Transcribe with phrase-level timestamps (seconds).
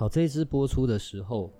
[0.00, 1.52] 好，这一支播出的时候，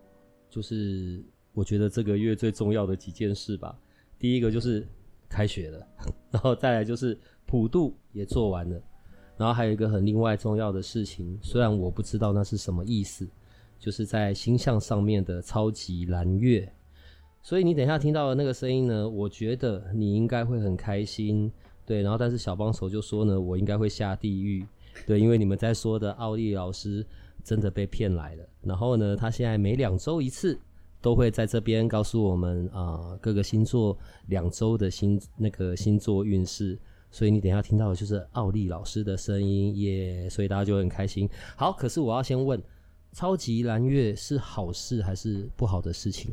[0.49, 1.23] 就是
[1.53, 3.79] 我觉得这个月最重要的几件事吧。
[4.19, 4.89] 第一个就是
[5.29, 5.87] 开学了，
[6.33, 8.83] 然后再来就是普渡也做完了，
[9.37, 13.29] 然后还有一个很另外重要的事情，虽然我不知道那是什么意思，
[13.79, 16.67] 就是在星象上面的超级蓝月。
[17.43, 21.53] 所以你等一下听到的那个声音呢，我觉得你应该会很开心，
[21.85, 22.01] 对。
[22.01, 24.67] 然后但是小帮手就说呢，我应该会下地狱，
[25.07, 27.05] 对，因为你们在说的奥利老师。
[27.51, 28.49] 真的被骗来了。
[28.63, 30.57] 然后呢，他现在每两周一次
[31.01, 36.79] 都会在这边告诉我们啊、呃、各个星座两周的星那个星座运势。
[37.11, 41.29] 所以你等一下听到的就是奥利老师的声音耶，yeah, 所以大家就很开心。
[41.57, 42.63] 好，可是我要先问，
[43.13, 46.31] 超级蓝月是好事还是不好的事情？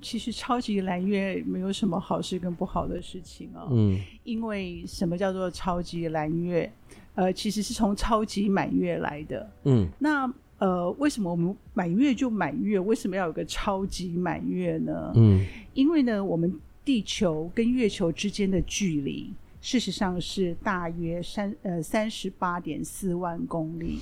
[0.00, 3.66] 其实超级蓝月没有什么好事跟不好的事情哦。
[3.72, 6.72] 嗯，因为什么叫做超级蓝月？
[7.14, 9.50] 呃，其实是从超级满月来的。
[9.64, 12.78] 嗯，那呃，为什么我们满月就满月？
[12.78, 15.12] 为什么要有个超级满月呢？
[15.16, 23.98] 嗯，因为呢，我们地球跟月球之间的距离，事实上是大约三呃三十八点四万公里。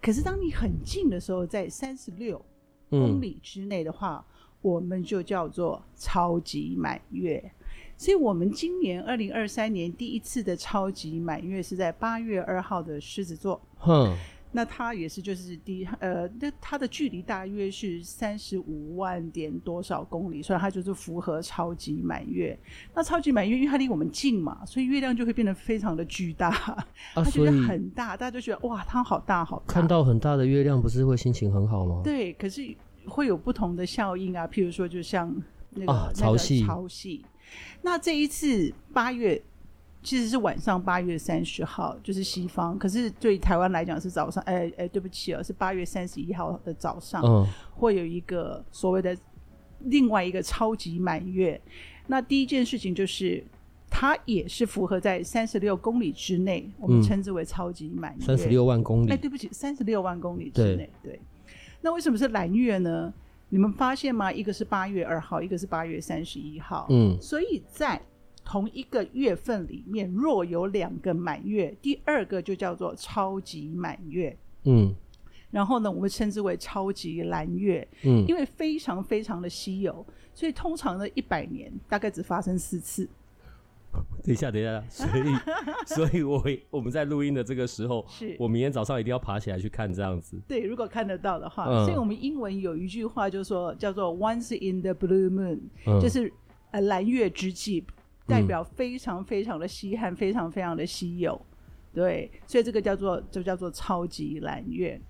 [0.00, 2.42] 可是当你很近的时候，在三十六
[2.88, 7.52] 公里之内的话，嗯，我们就叫做超级满月。
[7.98, 13.60] 所以，我们今年二零二三年第一次的超级满月是在八月二号的狮子座。
[13.76, 14.16] 哼，
[14.52, 22.56] 那它也是就是第呃，那它的距离大约是三十五万点多少公里，所以它就是符合超级满月。
[22.94, 26.86] 那超级满月，因为它离我们近嘛，所以月亮就会变得非常的巨大，啊、
[27.16, 29.74] 它觉得很大，大家就觉得哇，它好大好大。
[29.74, 32.00] 看到很大的月亮，不是会心情很好吗？
[32.04, 32.62] 对，可是
[33.06, 35.34] 会有不同的效应啊，譬如说，就像
[35.70, 37.20] 那个、啊、潮汐，潮汐。
[37.82, 39.40] 那这一次八月
[40.02, 42.78] 其实是晚上八月三十号，就是西方。
[42.78, 49.16] 可是对台湾来讲是早上，哎、欸、哎、欸，对不起哦，是八月三十一号的早上，嗯，会有一个所谓的
[49.80, 51.60] 另外一个超级满月。
[52.06, 53.44] 那第一件事情就是，
[53.90, 58.24] 它也是符合在三十六公里之内，我们称之为超级满月。
[58.24, 59.10] 三十六万公里？
[59.10, 60.88] 哎、欸，对不起，三十六万公里之内。
[61.02, 61.20] 对。
[61.80, 63.12] 那为什么是蓝月呢？
[63.50, 64.32] 你们发现吗？
[64.32, 66.86] 一个是八月二号，一个是八月三十一号。
[66.90, 68.00] 嗯，所以在
[68.44, 74.36] 同一个月份里面，若有两个满月，第二个就叫做超级满月。
[74.64, 74.94] 嗯，
[75.50, 77.86] 然后呢，我们称之为超级蓝月。
[78.02, 80.04] 嗯，因为非常非常的稀有，
[80.34, 83.08] 所以通常呢，一百年大概只发生四次。
[84.22, 85.34] 等一下，等一下，所以，
[85.86, 90.38] 所以我我们在录音的这个时候，是我明天早上一定要爬起来去看这样子。
[90.46, 96.30] 对，如果看得到的话，嗯、所以我们英文有一句话就是说叫做 “once in the blue moon”，、嗯、就是
[96.72, 97.82] 呃蓝月之际，
[98.26, 101.40] 代表非常非常的稀罕，非常非常的稀有。
[101.94, 105.00] 对，所以这个叫做就叫做超级蓝月。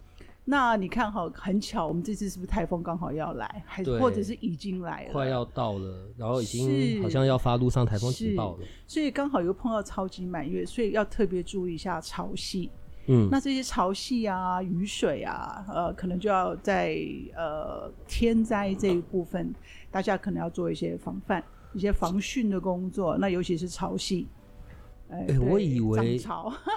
[0.51, 5.13] 那你看好很巧，我们这次是不是台风刚好要来，还是或者是已经来了？
[5.13, 8.65] 快要到了，然后已经好像要发路上台风警报了。
[8.87, 12.71] 所以刚好又碰到超级满月，所以要特别注意一下潮汐。
[13.09, 16.97] 嗯，那这些潮汐啊、雨水啊，呃，可能就要在
[17.37, 19.55] 呃天灾这一部分，
[19.91, 21.45] 大家可能要做一些防范、
[21.75, 23.19] 一些防汛的工作。
[23.19, 24.25] 那尤其是潮汐。
[25.11, 26.21] 哎、欸，我以为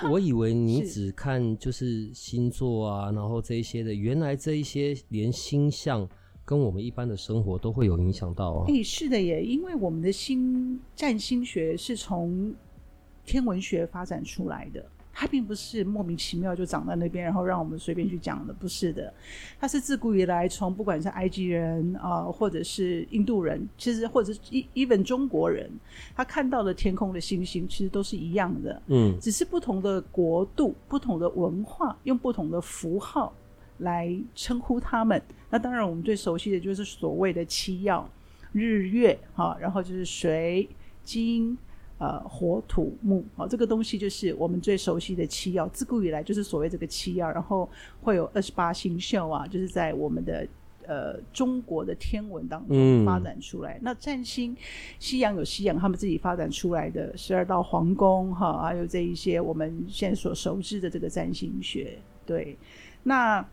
[0.10, 6.08] 我以为你只看就是星座啊，然后这一些的，原来这一些连星象
[6.46, 8.66] 跟我们一般的生活都会有影响到啊。
[8.68, 12.54] 哎、欸，是的耶，因为我们的星占星学是从
[13.26, 14.91] 天文学发展出来的。
[15.14, 19.14] 它并不是莫名其妙就长在那边，然后让我们随便去讲的，不是的。
[19.60, 24.40] 它是自古以来，从不管是埃及人啊、呃，或者是印度人，其实或者是
[24.74, 25.70] even 中国人，
[26.16, 28.82] 他看到的天空的星星，其实都是一样的。
[28.88, 33.34] 嗯，只是不同的国度、不同的文化，用不同的符号
[33.80, 35.22] 来称呼他们。
[35.50, 38.10] 那当然，我们最熟悉的就是所谓的七曜：
[38.54, 40.68] 日、月，哈，然后就是水、
[41.04, 41.58] 金。
[42.02, 47.70] 呃，火土木，好、哦，这个东西就是我们最熟悉的七曜，自古以来就是所谓这个七曜，然后
[48.02, 50.48] 会有二十八星宿啊，就是在我们的
[50.88, 53.76] 呃中国的天文当中发展出来。
[53.76, 54.58] 嗯、那占星，
[54.98, 62.00] 西洋有西洋他们自己发展出来的十二道皇宫哈，还有这一些我们现在所熟知的这个占星学。
[62.26, 62.58] 对，
[63.04, 63.48] 那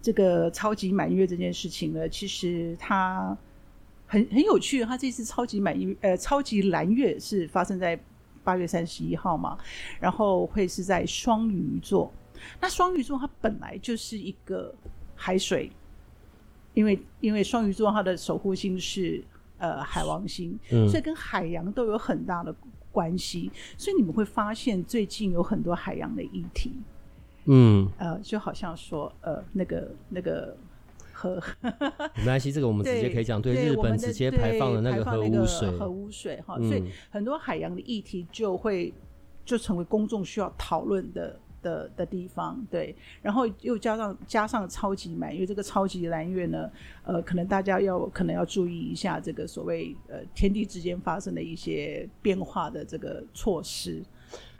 [0.00, 3.36] 这个超级满月这件事情呢，其实它
[4.08, 4.84] 很很有趣。
[4.84, 7.96] 他这次超级满月呃超级蓝月是发生在
[8.42, 9.56] 八月三十一号嘛，
[10.00, 12.12] 然后会是在双鱼座。
[12.60, 14.74] 那双鱼座它本来就是一个
[15.14, 15.70] 海水，
[16.72, 19.22] 因为因为双鱼座它的守护星是
[19.58, 22.54] 呃海王星，嗯，所以跟海洋都有很大的
[22.92, 23.50] 关系。
[23.76, 26.72] 所以你们会发现最近有很多海洋的议题，
[27.46, 30.56] 嗯，呃，就好像说呃那个那个
[31.18, 31.42] 核，
[32.14, 38.94] 没关系，这个我们直接可以讲，对，对日本直接排放的那个核污水，核污水哈，所以很多海洋的议题就会
[39.44, 41.38] 就成为公众需要讨论的。
[41.60, 46.70] 的的地方，对，然后又加上加上超级满月，这个超级蓝月呢，
[47.02, 54.00] 呃，可能大家要可能要注意一下这个所谓呃天地之间发生的一些变化的这个措施。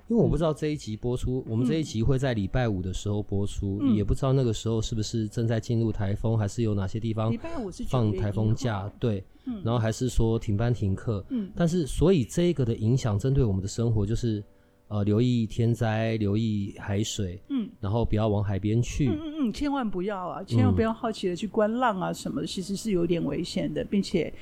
[0.08, 14.42] 因为我不知道这一集播出，嗯、我们这一集会在礼拜五的时候播出，嗯、也不知道那个时候是不是正在进入台风，还是有哪些地方礼拜五是放台风假，对，嗯、然后还是说停班停课，嗯，但是所以这个的影响针对我们的生活就是。
[14.90, 24.32] 呃，留意天灾，留意海水，嗯，然后不要往海边去，嗯嗯嗯，千万不要啊，千万不要好奇的去观浪啊什么的，其实是有点危险的，并且，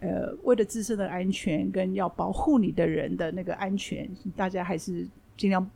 [0.00, 5.06] 呃，为了自身的安全跟要保护你的人的那个安全，大家还是。
[5.36, 5.68] 尽量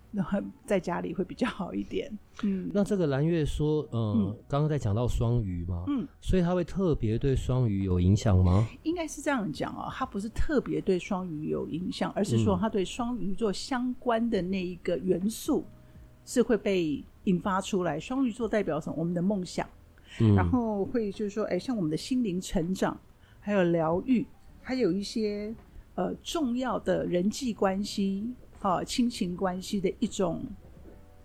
[0.65, 2.09] 在家里会比较好一点。
[2.45, 8.69] 嗯，那这个蓝月说，呃、嗯，刚刚在讲到双鱼嘛，嗯，所以他会特别对双鱼有影响吗？
[8.85, 15.65] 应该是这样讲啊，他不是特别对双鱼有影响，而是说他对双鱼座相关的那一个元素
[16.25, 17.99] 是会被引发出来。
[17.99, 18.95] 双鱼座代表什么？
[18.97, 19.69] 我们的梦想，
[20.21, 22.97] 嗯，然后会就是说，哎，像我们的心灵成长，
[23.49, 24.27] 还有疗愈，
[24.61, 25.55] 还有一些
[25.95, 28.31] 呃重要的人际关系。
[28.61, 30.45] 啊，亲情关系的一种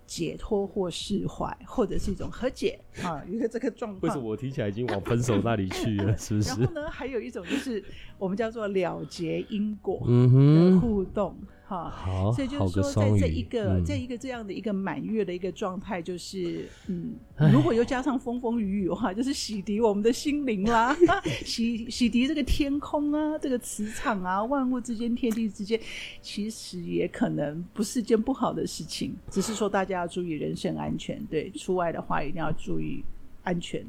[0.06, 4.02] 解脱或释怀，或者是一种和解啊，一个这个状况。
[4.02, 6.14] 为什么我听起来已经往分手那里去了？
[6.16, 6.50] 是不是？
[6.50, 7.82] 然后呢，还有一种就是
[8.16, 11.36] 我们叫做了结因果的互动。
[11.40, 17.14] 嗯哈，好，所以就是说，在这一个，嗯、在一个这样的一个满月的一个状态，就是，嗯，
[17.50, 20.94] 如果又加上风风雨雨的话，就是洗涤我们的心灵啦，
[21.44, 25.80] 洗洗涤这个天空啊，这个磁场啊，万物之间、天地之间，
[26.20, 33.02] 其实也可能不是件不好的事情，只是说大家要注意人身安全，对，出外的话一定要注意
[33.42, 33.82] 安全。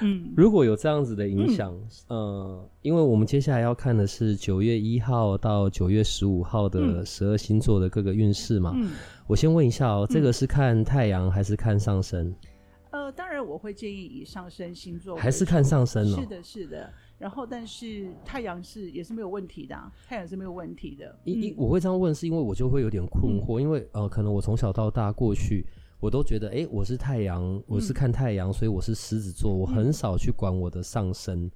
[0.00, 1.74] 嗯， 如果有这样子的影响，
[2.08, 8.72] 嗯、呃，因为我们接下来要看的是九月一号到九月十五号的十二星座的各个运势嘛。
[8.76, 8.90] 嗯，
[9.26, 12.34] 我先问一下哦，这个是看太阳还是看上升？
[12.90, 16.20] 呃，当然我会建议以上升星座，还是看上升哦。
[16.20, 16.92] 是的，是的。
[17.18, 21.16] 然后，但是太阳是也是没有问题的，啊，太阳是没有问题的。
[21.24, 25.66] 一一，我会这样问，是因为我就会有点困惑，嗯、因为呃，可能我从小到大过去。
[26.00, 29.54] 我都觉得，哎、欸，我是太阳，我是看太阳，嗯、所以我是狮子座。
[29.54, 31.50] 我很少去管我的上升，嗯、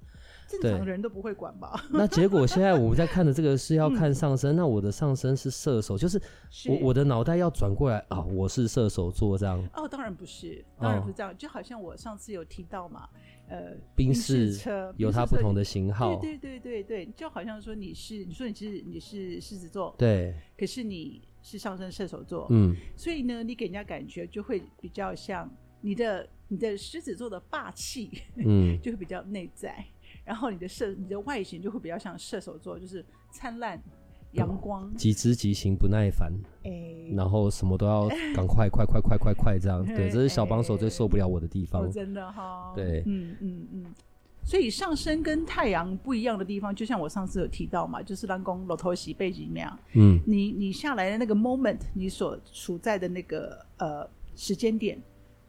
[0.61, 1.85] 正常人都不会管吧？
[1.91, 9.63] 那结果现在我们在看的这个是要看上升，嗯、那我的上升是射手，就是我是我的脑袋要转过来啊，我是射手座这样。
[9.75, 13.07] 哦，当然不是，当然不是这样，哦、就好像我上次有提到嘛。
[13.51, 21.19] 呃，宾士车有它不同的型号，对对对对对，就好像说你是，你说你其实你是狮子座，对，可是你
[21.49, 25.49] 是上升射手座，嗯，所以呢，你给人家感觉就会比较像
[25.81, 29.83] 你的你的狮子座的霸气，嗯， 就会比较内在，
[30.23, 33.81] 然后你的射你的外形就会比较像射手座，就是灿烂。
[34.33, 43.85] 阳光，急之急行不耐烦，欸、然后什么都要赶快，快快快快快这样，对， 这是小帮手最受不了我的地方，欸、真的哈，对，嗯嗯嗯，
[44.49, 54.99] 所以上升跟太阳不一样的地方，就像我上次有提到嘛，就是老公老头洗背景那样，嗯，你你下来的那个 moment，你所处在的那个呃时间点，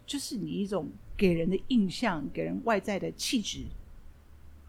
[0.04, 3.60] 就是你一种给人的印象，给人外在的气质。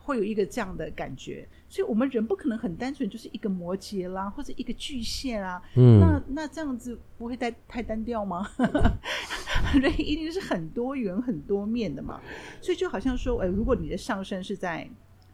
[0.03, 5.61] 会有一个这样的感觉，所以我们人不可能很单纯，就是一个摩羯啦，或者一个巨蟹啦。
[5.75, 8.47] 嗯，那那这样子不会太太单调吗？
[9.79, 12.19] 人一定是很多元、很多面的嘛。
[12.61, 14.89] 所以就好像说，哎，如果你的上升是在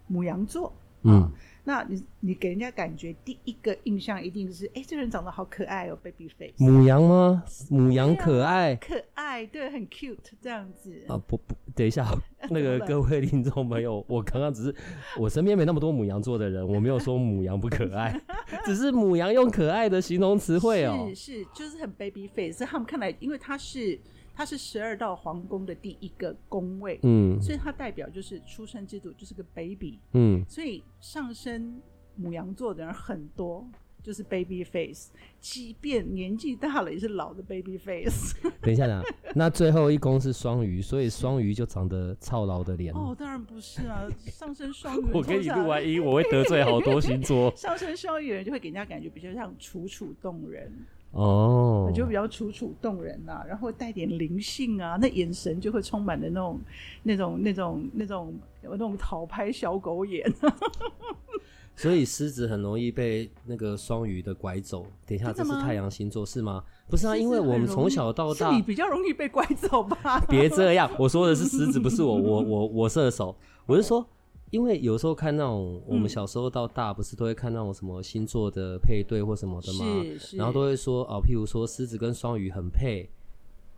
[0.07, 1.13] 母羊座，嗯。
[1.13, 1.31] 啊
[1.67, 6.53] 那你你给人家感觉第一个印象一定是，哎，这个人长得好可爱哦，baby face。
[6.59, 7.43] 母羊吗？
[7.69, 11.03] 母羊可爱，可爱，对，很 cute 这样子。
[11.09, 12.07] 啊不不，等一下，
[12.49, 14.73] 那个各位听众朋友， 我刚刚只是
[15.19, 18.17] 我身边没那么多母羊座的人，我没有说母羊不可爱，
[18.63, 21.05] 只是母羊用可爱的形容词汇哦。
[21.09, 23.99] 是是，就是很 baby face，在他们看来，因为他是。
[24.37, 31.81] 它是十二道皇宫的第一个宫位，嗯，所以它代表就是出生之土，就是个 baby，嗯，所以上升
[32.15, 33.67] 母羊座的人很多。
[34.03, 38.37] 就是 baby face，即便年纪大了也是老的 baby face。
[38.61, 39.03] 等一下呢，
[39.35, 42.93] 那最后一宫是双鱼，所以双鱼就长得操劳的脸。
[42.93, 45.05] 哦，当然不是啊，上升双鱼。
[45.11, 47.53] 我跟你录完音，我会得罪好多星座。
[47.57, 50.71] 上升双鱼人就会给人家感觉比较像楚楚动人
[51.11, 56.59] 哦，就比较楚楚动人呐、啊，然后带点灵性啊，那眼神就会充满了那种、
[57.03, 60.31] 那种、那种、那种有那种讨拍小狗眼。
[61.75, 64.85] 所以狮子很容易被那个双鱼的拐走。
[65.05, 66.63] 等一下，这是太阳星座是吗？
[66.89, 70.19] 不是啊，因为我们从小到大，是你比较容易被拐走吧？
[70.27, 73.35] 别这样，我说的是狮子，不是我，我我我射手。
[73.67, 74.03] 我是说，
[74.49, 79.85] 因为有时候看那种，我们小时候到大，不是都会看那种什么星座的配对或什么的吗？
[80.03, 80.37] 是是。
[80.37, 83.09] 然后都会说哦，譬如说狮子跟双鱼很配，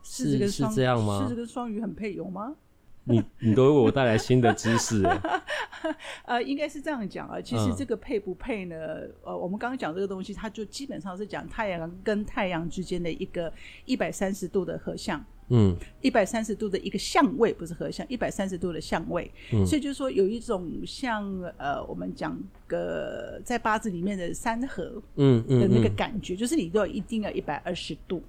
[0.04, 1.22] 是是这样吗？
[1.24, 2.56] 狮子跟双鱼很配，有吗？
[3.06, 5.04] 你你都为我带来新的知识，
[6.26, 7.42] 呃，应该是这样讲啊。
[7.42, 8.76] 其实这个配不配呢？
[8.78, 13.52] 嗯、呃，我们刚刚讲这个东西，它就基本上是讲太阳跟太阳之间的一个
[13.86, 19.30] 一百三十度的合相，嗯，一百三十度的一个相位，不是合相，一百三十度的相位。
[19.52, 28.24] 嗯，所以就是说有一种像呃，我们讲个在八字里面的三合，嗯嗯的那个感觉，嗯嗯嗯、就是你都要一定要一百二十度。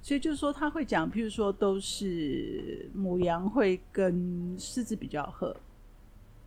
[0.00, 5.56] 所以就是说，他会讲，譬如说，都是母羊会跟狮子比较合，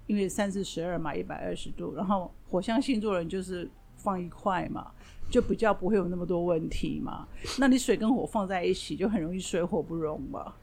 [0.05, 3.67] 因为三四十二嘛，一百二十度，然后火象星座人就是
[3.97, 4.91] 放一块嘛，
[5.29, 7.27] 就比较不会有那么多问题嘛。
[7.59, 10.53] 那你水跟火放在一起，就很容易水火不容嘛。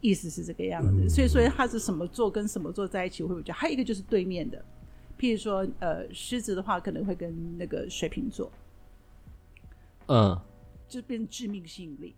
[0.00, 1.08] 意思是这个样子。
[1.08, 3.52] 所以说，它是什么座跟什么座在一起会比较？
[3.52, 4.64] 还有一个就是对面的，
[5.18, 8.52] 譬如说，呃，狮子的话可能会跟那个水瓶座，
[10.06, 10.40] 嗯。
[10.88, 12.14] 就变成致命吸引力，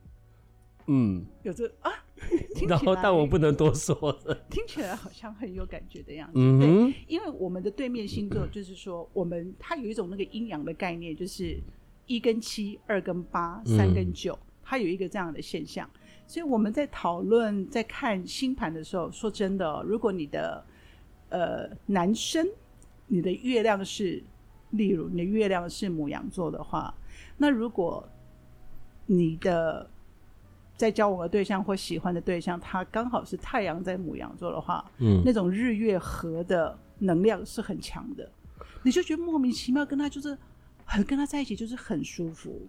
[0.86, 1.90] 嗯，有这啊，
[2.68, 11.58] 然后但我不能多说了， 听起来好像很有感觉的样子，嗯，对，因为我们的对面星座就是说，我们它有一种那个阴阳的概念，就是
[12.06, 15.88] 一跟七，二跟八，三跟九，它有一个这样的现象，
[16.26, 20.64] 所以我们在讨论在看星盘的时候，说真的哦，如果你的
[21.30, 22.46] 呃男生，
[23.06, 24.22] 你的月亮是，
[24.70, 26.94] 例如你的月亮是母羊座的话，
[27.38, 28.06] 那如果
[29.06, 29.90] 你的
[30.80, 38.26] 在交往的对象或喜欢的对象，他刚好是太阳在母羊座的话，嗯，那种日月合的能量是很强的，
[38.82, 40.36] 你就觉得莫名其妙跟他就是
[40.86, 42.66] 很跟他在一起就是很舒服。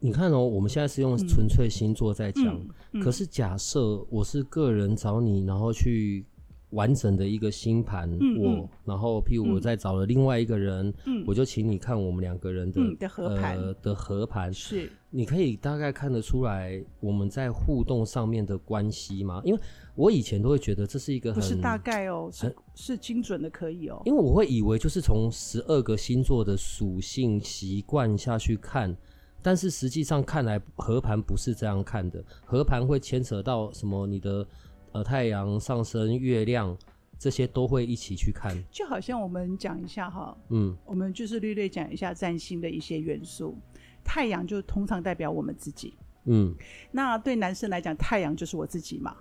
[0.00, 6.24] 你看哦，我们现在是用纯粹星座在讲，嗯嗯嗯、可是假设我是个人找你，然后去。
[6.70, 19.40] 完整的一个星盘，我，然后譬如我再找了另外一个人，嗯，我就请你看我们两个人的、嗯、的合盘、呃、的合盘，是，你可以大概看得出来我们在互动上面的关系吗？
[19.44, 19.60] 因为
[19.94, 28.94] 我以前都会觉得这是一个很不是大概哦，是是精准的可以哦，因为我会以为就是从十二个星座的属性习惯下去看，
[29.40, 34.46] 但是实际上看来合盘不是这样看的，合盘会牵扯到什么你的。
[34.92, 36.76] 呃，太阳上升、月亮
[37.18, 43.56] 这些都会一起去看，就好像我们讲一下哈，嗯，我们就是略略讲一下占星的一些元素。
[44.04, 46.54] 太阳就通常代表我们自己，嗯，
[46.90, 49.14] 那对男生来讲，太阳就是我自己嘛，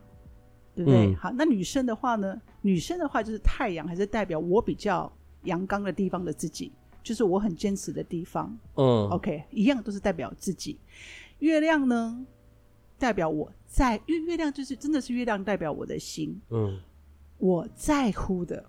[0.74, 1.08] 对不对？
[1.08, 2.40] 嗯、好，那女生的话呢？
[2.62, 5.12] 女生的话就是太阳还是代表我比较
[5.44, 6.72] 阳刚的地方的自己，
[7.04, 10.80] 就是我很坚持的地方，嗯，OK，一样都是代表自己。
[11.40, 12.26] 月亮呢？
[12.98, 16.80] 代表我在，因为月亮就是真的是月亮代表我的心，嗯，
[17.38, 18.66] 我在乎的，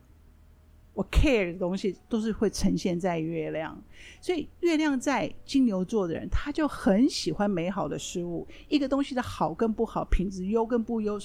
[0.92, 3.80] 我 care 的东西都是会呈现在月亮，
[4.20, 11.18] 所以月亮在金牛座的人，他就很喜欢美好的事物，一个东西的好跟不好，品质优跟不优，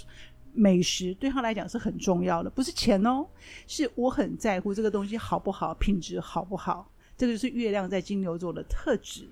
[0.53, 3.25] 美食对他来讲是很重要的，不是钱哦，
[3.67, 9.27] 是我很在乎这个东西好不好，品质好不好，这个就是月亮在金牛座的特质。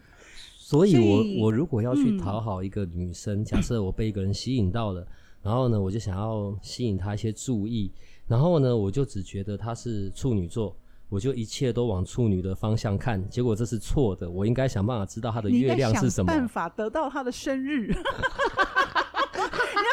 [0.72, 5.06] 所以我，我我如果要去讨好一个女生，嗯、 假设我被一个人吸引到了，
[5.44, 7.92] 然后呢，我就想要吸引她一些注意，
[8.26, 10.74] 然后呢，我就只觉得她是处女座，
[11.10, 14.32] 我就一切都往处女的方向看，结果这是错的。
[14.32, 17.94] 我应该想办法知道她的月亮是什么，办法得到她的生日。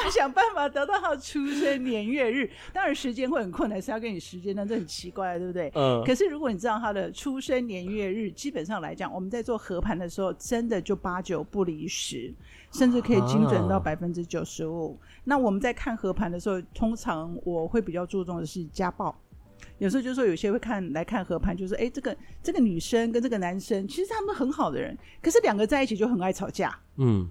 [0.09, 5.71] 要 想办法得到他出生年月日，当然时间会很困难，是要给你时间，但这很奇怪，对不对？
[5.75, 6.03] 嗯。
[6.05, 12.33] 可是如果你知道他的出生年月日，基本上来讲，我们在做合盘的时候，真的就八九不离十，
[12.73, 14.99] 甚至可以精准到百分之九十五。
[15.25, 19.15] 那我们在看合盘的时候，通常我会比较注重的是家暴。
[19.79, 26.77] 有时候就是说，有些会看来看合盘，就是哎，这个这个女生跟这个男生，其实他们很好的人，可是两个在一起就很爱吵架。
[26.97, 27.29] 嗯。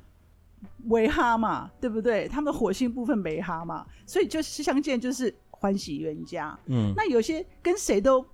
[0.85, 2.27] 为哈嘛，对不对？
[2.27, 6.57] 他们的火星部分为哈嘛，所以就是相见就是欢喜冤家。
[6.67, 8.25] 嗯，那有些跟谁都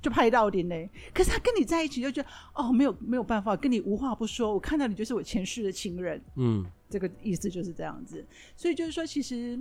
[0.00, 6.22] 就拍到顶嘞，可是他跟你在一起就觉得哦，没有没有办法跟你无话不说，我看到你就是我前世的情人。
[6.36, 8.24] 嗯，这个意思就是这样子。
[8.56, 9.58] 所以就是说，其实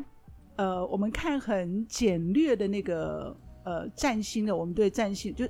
[0.58, 5.48] 呃，我们看很简略的那个呃占星的，我们对占星就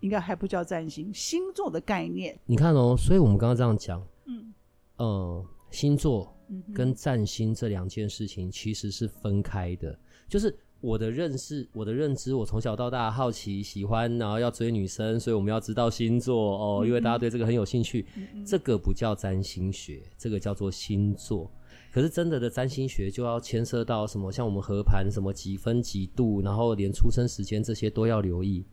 [0.00, 2.38] 应该还不叫占星星座的概念。
[2.46, 4.52] 你看哦，所以我们刚刚这样讲，嗯，
[4.98, 5.44] 呃。
[5.70, 6.34] 星座
[6.74, 9.98] 跟占星这两件事情其实是分开的，
[10.28, 18.06] 就是我的认识、我的认知，我从小到大好奇、喜欢，然后要追女生，所以我们要知道星座哦，因为大家对这个很有兴趣。
[18.46, 21.50] 这个不叫占星学，这个叫做星座。
[21.92, 28.64] 可是真的的占星学就要牵涉到什么，像我们合盘什么几分几度，然后连出生时间这些都要留意。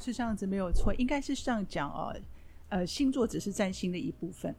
[0.00, 2.14] 是这样子没有错，应该是这样讲哦。
[2.70, 4.54] 呃，星座只是占星的一部分。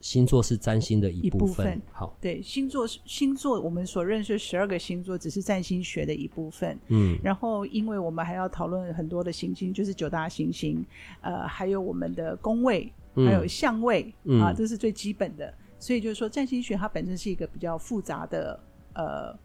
[0.00, 1.46] 星座是占星的一部分。
[1.46, 6.78] 部分好，对，星座是星座，我们所认识的十二个星座只是占星学的一部分。
[6.88, 10.84] 嗯，然后因为我们还要讨论很多的行星，就是九大行星，
[11.22, 15.52] 呃，还有我们的宫位，还有相位、嗯、啊，这是最基本的。
[15.78, 18.60] 所以就是说，占星学它本身是一个比较复杂的
[18.94, 19.38] 呃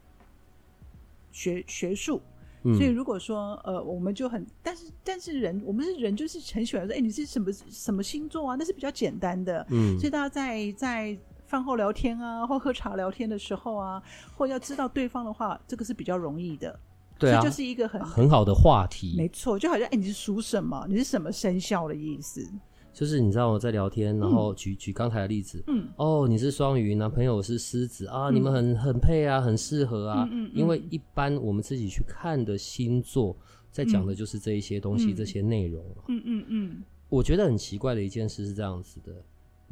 [1.31, 2.21] 学学术。
[2.63, 8.55] 所以如果说呃，我们就很，但是但是人，我们是人，就是很喜欢说，哎，你是什么什么星座啊？
[8.57, 9.65] 那是比较简单的。
[9.69, 14.01] 嗯，所以大家在在饭后聊天啊，或喝茶聊天的时候啊，
[14.37, 16.79] 或要知道对方的话，这个是比较容易的。
[17.17, 19.15] 对啊，就是一个很很好的话题。
[19.17, 20.85] 没错，就好像哎，你是属什么？
[20.87, 22.47] 你是什么生肖的意思？
[22.93, 33.35] 就是你知道我在聊天，然后举、嗯、举刚才的例子，嗯，哦，你是双鱼，男朋友是狮子啊，嗯、你们很很配啊，很适合啊，嗯因为一般我们自己去看的星座，
[33.71, 39.13] 在讲的就是这一些东西，嗯、这些内容，嗯嗯嗯，我觉得很奇怪的一件事是这样子的。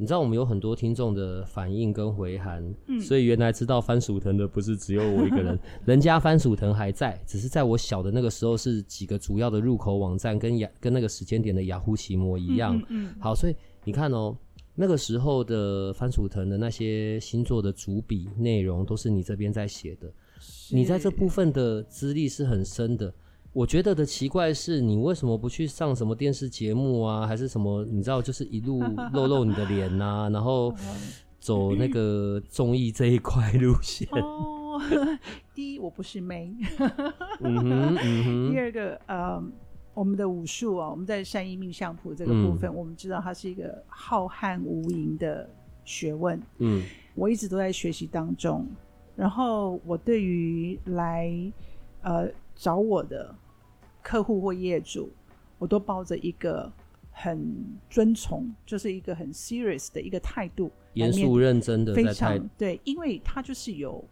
[0.00, 13.54] 你知道我们有很多听众的反应跟回函，嗯，所以原来知道番薯藤的不是只有我一个人， 人家番薯藤还在，只是在我小的那个时候是几个主要的入口网站跟雅跟那个时间点的雅虎奇摩一样，嗯，嗯，好，所以
[13.84, 14.34] 你看哦，
[14.74, 20.10] 那个时候的番薯藤的那些星座的主笔内容都是你这边在写的，
[20.70, 23.12] 你在这部分的资历是很深的。
[23.52, 27.84] 我觉得的奇怪是你为什么不去上什么电视节目啊，还是什么？
[27.84, 28.80] 你知道，就是一路
[29.12, 30.72] 露露你的脸呐、啊，然后
[31.40, 34.08] 走那个综艺这一块路线。
[34.12, 34.80] 哦，
[35.52, 36.54] 第一，我不是妹。
[37.40, 38.52] 嗯哼，嗯哼。
[38.52, 39.42] 第二个，呃，
[39.94, 45.50] 我们的武术啊，我们在山医命相谱这个部分，嗯、我们知道它是一个浩瀚无垠的
[45.84, 46.40] 学问。
[46.58, 46.84] 嗯，
[47.16, 48.64] 我一直都在学习当中。
[49.16, 51.28] 然后，我对于来，
[52.02, 52.30] 呃。
[52.60, 53.34] 找我的
[54.02, 55.08] 客户或业主，
[55.58, 56.70] 我都抱着一个
[57.10, 64.04] 很尊崇，就是一个很 serious 的一个态度，严肃认真的，非常对，因为他就是有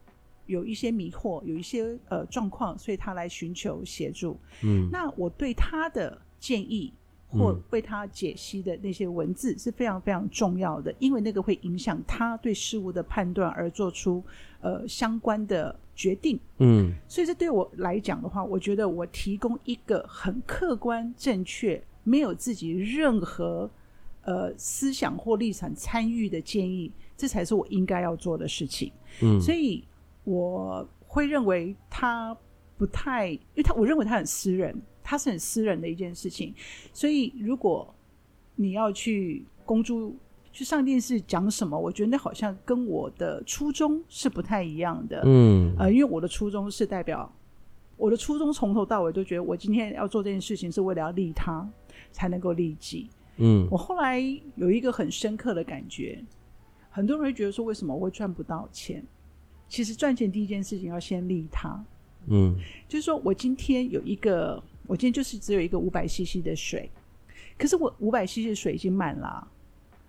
[0.46, 4.40] 有一些迷惑，有一些呃状况，所以他来寻求协助。
[4.62, 6.94] 嗯，那我对他的建议
[7.28, 14.22] 或为他解析的那些文字是非常非常重要的，因为那个会影响他对事物的判断而做出
[14.60, 15.74] 呃相关的。
[15.98, 23.68] 决定，嗯，所以这对我来讲的话，我觉得我提供一个很客观、正确、没有自己任何
[24.22, 28.92] 呃思想或立场参与的建议，这才是我应该要做的事情。
[29.20, 29.82] 嗯，所以
[30.22, 32.32] 我会认为他
[32.76, 36.54] 不太，因为他我认为他很私人，他是很私人的一件事情。
[36.92, 37.94] 所以如果
[38.56, 40.14] 你要去公诸。
[40.50, 41.78] 去上电视讲什么？
[41.78, 45.22] 我觉得那好像跟我的初衷是不太一样的。
[45.24, 47.30] 嗯，呃，因为我的初衷是代表
[47.96, 51.68] 我的初衷，从头到尾都觉得我今天要做这件事情是为了要利他，
[52.10, 53.08] 才能够利己。
[53.36, 54.18] 嗯，我后来
[54.56, 56.24] 有一个很深刻的感觉，
[56.90, 59.04] 很多人会觉得说，为什么我会赚不到钱？
[59.68, 61.84] 其实赚钱第一件事情要先利他。
[62.26, 62.56] 嗯，
[62.88, 66.90] 就是说我今天有一个，我今天就是只有一个五百 CC 的水，
[67.57, 69.46] 可是我五百 CC 的水已经满了。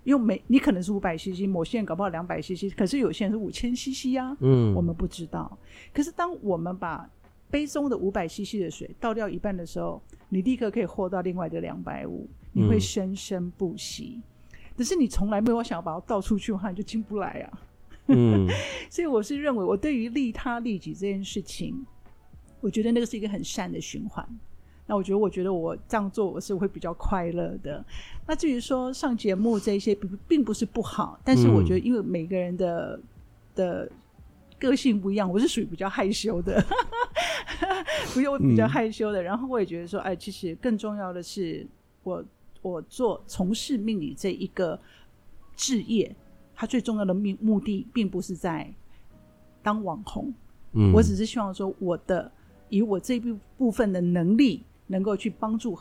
[0.06, 4.36] 因为每你可能是五百 CC，某些人搞不好两百 CC，可是有些人是五千 CC 啊。
[4.40, 5.56] 嗯，我们不知道。
[5.94, 7.08] 可是当我们把
[7.52, 14.22] 杯中的五百 CC 的水倒掉一半的时候，你立刻可以获到另外的两百五，你会生生不息。
[14.78, 17.60] 可、嗯、是你从来没有想要把它倒出去的话，你就进不来啊。
[18.08, 18.48] 嗯，
[18.90, 21.86] 所以我是认为，我对于利他利己这件事情，
[22.62, 24.26] 我觉得那个是一个很善的循环。
[24.90, 27.86] 那我觉得，我觉得我这样做我是会比较快乐的。
[28.26, 33.04] 那至于说上节目这些，并并不是不好，但是我觉得，因为每个人的、嗯、
[33.54, 33.92] 的
[34.58, 36.60] 个性不一样，我是属于比较害羞的，
[38.16, 39.22] 不是我比较害羞的。
[39.22, 41.68] 嗯、然后我也觉得说，哎，其实更重要的是
[42.02, 42.26] 我，
[42.64, 44.80] 我我做从事命理这一个
[45.56, 46.16] 职业，
[46.56, 48.74] 它最重要的目目的，并不是在
[49.62, 50.34] 当网红。
[50.74, 52.32] 嗯，我只是希望说，我的
[52.70, 55.80] 以我这一部部分的能力，能够去帮助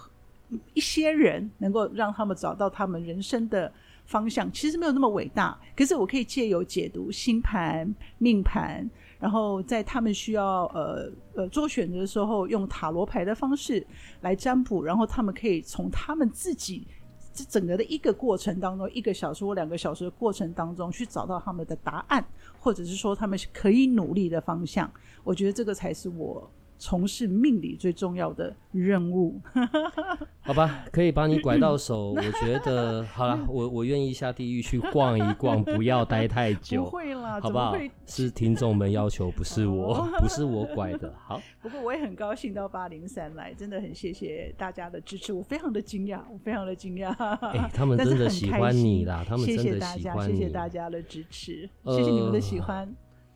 [0.73, 3.71] 一些人，能够让他们找到他们人生的
[4.07, 4.51] 方向。
[4.53, 13.87] 其实没有那么伟大，可是我可以借由解读星盘、命盘，然后在他们需要呃呃做选择的时候，用塔罗牌的方式
[14.21, 16.87] 来占卜，然后他们可以从他们自己
[17.35, 22.25] 这整个的一个过程当中，一个小时或两个小时的过程当中，去找到他们的答案，
[22.59, 24.90] 或者是说他们可以努力的方向。
[25.25, 26.51] 我觉得这个才是我。
[26.79, 29.41] 从事命理最重要的任务，
[30.41, 32.12] 好吧，可以把你拐到手。
[32.17, 36.85] 我觉得好了，我我愿意下地狱去逛一逛，不要待太久。
[36.85, 37.75] 不会啦，好不好？
[38.07, 41.12] 是听众们要求，不是我， 不是我拐的。
[41.19, 47.09] 好，不过我也很高兴到八零三来，真的很谢谢大家的支持，我非常的惊讶，我非常的惊讶。
[47.47, 50.37] 哎、欸，他们真的喜欢你啦，他们真的喜欢你。
[50.37, 52.88] 谢谢大家，的支持，呃、谢谢你们的喜欢。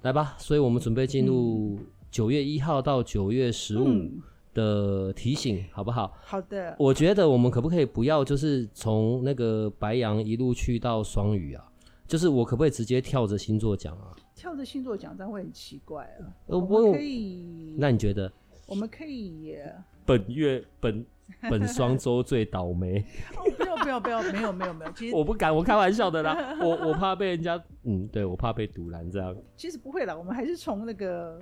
[0.02, 1.86] 来吧，所以我们准备进入、嗯。
[2.12, 4.10] 九月一号到九月十五
[4.52, 6.12] 的提醒，嗯，好不好？
[6.22, 6.76] 好的。
[6.78, 11.64] 我觉得我们可不可以不要，就是从那个白羊一路去到双鱼啊？
[12.06, 14.14] 就是我可不可以直接跳着星座讲啊？
[14.34, 16.28] 跳着星座讲，这样会很奇怪啊。
[16.48, 17.76] 呃，我们可以。
[17.78, 18.30] 那你觉得？
[18.66, 19.56] 我们可以。
[20.04, 21.06] 本月本
[21.48, 23.02] 本双周最倒霉。
[23.38, 26.36] 哦，不要不要不要，没有没有没有，其实我不敢，我开玩笑的啦。
[26.60, 29.34] 我我怕被人家，嗯，对我怕被堵拦这样。
[29.56, 31.40] 其实不会啦，我们还是从那个。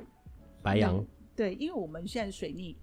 [0.62, 2.76] 白羊对，因为我们现在水逆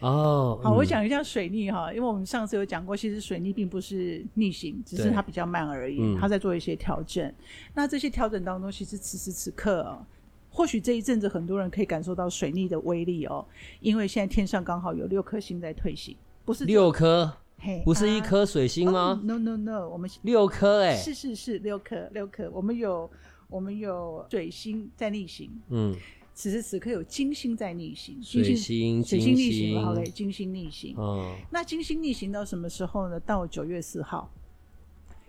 [0.00, 0.58] 哦。
[0.62, 7.30] 好，我讲一下水逆哈，因为我们上次有讲过，其实水逆并不是逆行，只是它比较慢而已，它在做一些调整。
[7.74, 10.04] 那这些调整当中，其实此时此刻哦，
[10.50, 13.44] 或许这一阵子很多人可以感受到水逆的威力哦，
[13.80, 23.10] 因为现在天上刚好有六颗星在退行，不是六颗，嘿，不是一颗水星吗？No No No，我们六颗哎，是是是六颗六颗，我们有
[23.48, 25.94] 我们有水星在逆行，嗯。
[26.32, 30.94] 此时此刻有金星在逆行，水星水星逆行好嘞，金星逆行。
[30.98, 33.20] 嗯，那金星逆行到什么时候呢？
[33.20, 34.30] 到九月四号。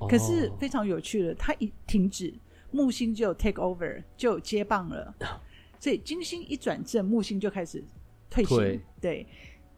[0.09, 2.33] 可是非常有趣的，它一停止，
[2.71, 5.13] 木星就 take over 就接棒了。
[5.79, 7.83] 所以金星一转正，木星就开始
[8.29, 8.57] 退行。
[8.57, 9.27] 对，对，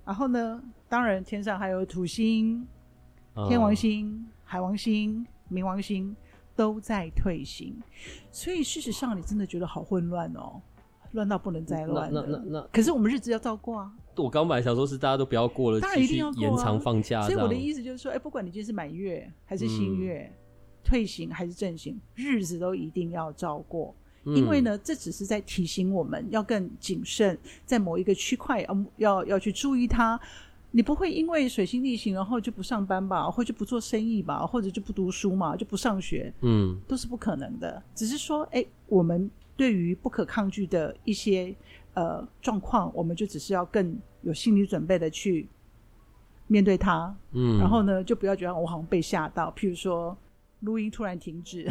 [0.05, 2.65] 然后呢，当然天上还有土星、
[3.49, 6.15] 天王星、海王星、冥王星
[6.55, 7.75] 都在退行。
[8.31, 10.61] 所以事实上，你真的觉得好混乱哦。
[11.13, 13.91] 乱到不能再乱，那那那可是我们日子要照过啊。
[14.15, 17.23] 我刚本来想说是大家都不要过了，当然一定要延长放假。
[17.23, 20.37] 所以我的意思就是说，哎，不管你今天是满月还是新月，嗯，
[20.83, 23.95] 退行还是正行，日子都一定要照过。
[24.25, 30.19] 嗯，因为呢，这只是在提醒我们要更谨慎，在某一个区块要要要去注意它。
[30.75, 37.81] 你不会因为水星逆行然后就不上班吧，或者就不做生意吧，或者就不读书嘛，就不上学，嗯，都是不可能的。
[37.95, 39.29] 只是说，哎，我们。
[39.55, 41.55] 对于不可抗拒的一些
[41.93, 45.47] 呃状况，我们就只是要更有心理准备的去
[46.47, 47.15] 面对它。
[47.31, 49.53] 嗯，然后呢，就不要觉得我好像被吓到。
[49.55, 50.17] 譬如说，
[50.61, 51.69] 录音突然停止，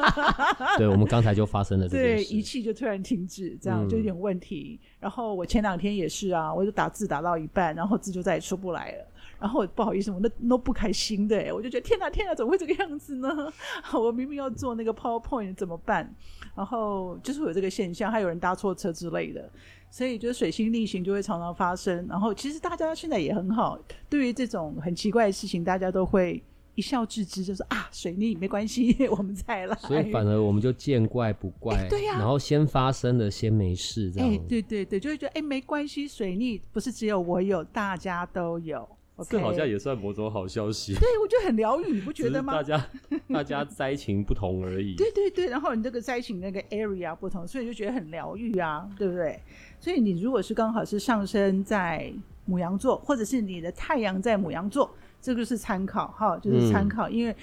[0.78, 4.78] 对，我们刚才就发生了对，仪器就突然停止，这样就有点问题。
[4.80, 4.86] 嗯。
[5.00, 9.06] 然后我前两天也是啊，我就打字打到一半，然后字就再也出不来了。
[9.38, 13.28] 然后不好意思，我那都不开心的，我就觉得天哪天哪，怎么会这个样子呢？
[13.92, 16.14] 我明明要做那个 PowerPoint 怎么办？
[16.54, 19.50] 然后就是有这个现象，还有人搭错车之类的，
[19.90, 22.06] 所以就是水星逆行就会常常发生。
[22.08, 26.42] 然后其实大家现在也很好，对于这种很奇怪的事情，大家都会
[26.74, 29.76] 一笑置之，就是啊，水逆没关系， 我们再来。
[29.76, 32.14] 所以反而我们就见怪不怪，对呀。
[32.18, 34.30] 然后先发生了，先没事，这样。
[34.30, 38.88] 哎，对对对，就会觉得哎，没关系，水逆不是只有我有，大家都有。
[39.24, 40.92] 这好像也算某种好消息。
[40.94, 42.52] 对，我觉得很疗愈，你不觉得吗？
[42.52, 42.86] 大家
[43.32, 44.94] 大家灾情不同而已。
[44.94, 49.40] 对对对，然后你这个灾情那个 area 不同，所以就觉得很疗愈啊，对不对？
[49.80, 52.12] 所以你如果是刚好是上升在
[52.44, 57.34] 母羊座，或者是你的太阳在母羊座，这个是参考哈，就是参考，嗯，因为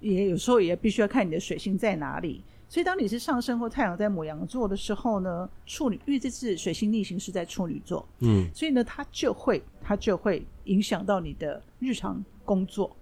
[0.00, 2.44] 也有时候也必须要看你的水星在哪里。
[2.68, 12.94] 所以，当你是上升或太阳在牡羊座的时候呢，处女，因为这次水星逆行是在处女座，嗯，所以呢，它就会，它就会影响到你的日常工作，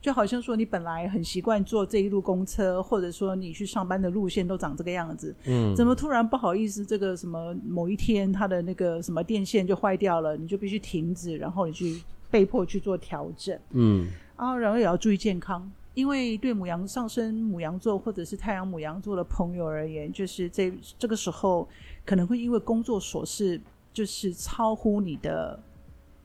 [0.00, 15.70] 就好像说你本来很习惯坐这一路公车，或者说你去上班的路线都长这个样子，嗯，怎么突然不好意思，这个什么某一天它的那个什么电线就坏掉了，你就必须停止，然后你去被迫去做调整，嗯，啊，然后也要注意健康。
[15.94, 21.68] 因为对母羊上升母羊座或者是太阳母羊座的朋友而言，就是这这个时候
[22.04, 23.60] 可能会因为工作琐事，
[23.92, 25.58] 就是超乎你的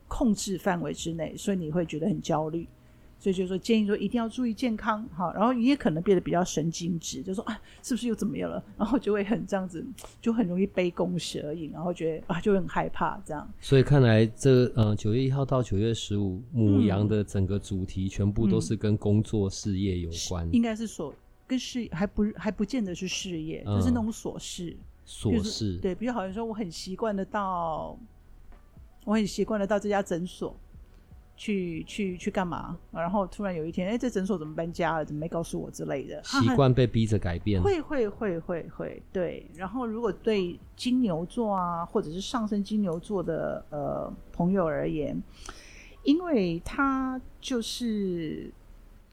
[0.07, 2.67] 控制范围之内，所以你会觉得很焦虑。
[3.25, 8.63] 所以就说建议说一定要注意健康，好，然后你也可能变得比较神经质，就说啊，是不是又怎么样了？
[8.77, 9.83] 然后就会很这样子，
[10.21, 13.51] 就很容易杯弓蛇影，然后觉得啊，就很害怕这样。
[13.59, 21.11] 所以看来这呃九月一号到九月十五，母羊的整个主题全部都是跟工作事业有关，嗯嗯、应该是所
[21.47, 27.97] 跟事业还不还不见得是事业，嗯、就是那种琐事，琐事、就是、对，比如好像说我很习惯的到，
[29.03, 30.55] 我很习惯的到这家诊所。
[31.37, 32.77] 去去去干嘛？
[32.91, 35.05] 然后突然有一天，哎，这诊所怎么搬家了？
[35.05, 36.21] 怎么没告诉我之类的？
[36.23, 39.45] 习惯被逼着改变，会会会会会对。
[39.55, 45.21] 然后如果对金牛座啊，或者是上升金牛座的呃朋友而言，
[46.03, 48.51] 因为他就是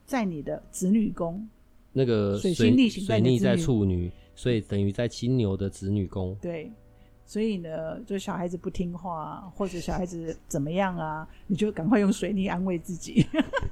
[0.04, 1.48] 在你的子女宫，
[1.92, 6.36] 那个水星逆行在水逆在处女，所以等于在金牛的子女宫。
[6.40, 6.70] 对。
[7.32, 13.26] 所以呢，就小孩子不听话，或者小孩子怎么样啊，你就赶快用水泥安慰自己。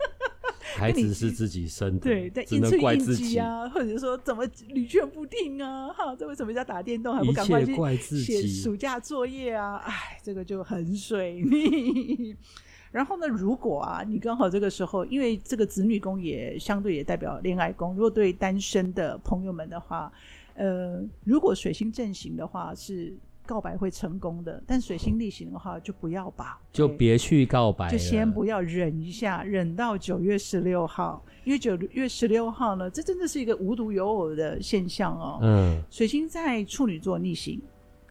[0.78, 5.88] 孩子是自己生的，对，但，只能怪自己啊，或者说怎么屡劝不听啊？
[5.92, 7.62] 哈，这为什么要打电动还不赶快
[7.98, 9.76] 去写暑假作业啊？
[9.84, 12.34] 哎，这个就很水逆。
[12.90, 20.10] 然后呢，如果啊，你刚好这个时候，因为这个子女宫也相对也代表恋爱宫，如果对单身的朋友们的话，
[20.54, 23.14] 呃，如果水星正行的话是。
[23.50, 35.40] 告白会成功的，但水星逆行的话就不要吧，就别去告白，就先不要，忍一下，忍到九月十六号，因为九月十六号呢，这真的是一个无独有偶的现象哦。
[35.42, 37.60] 嗯，水星在处女座逆行，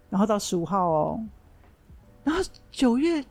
[0.10, 1.26] 然后到十五号哦，
[2.26, 3.24] 然后九月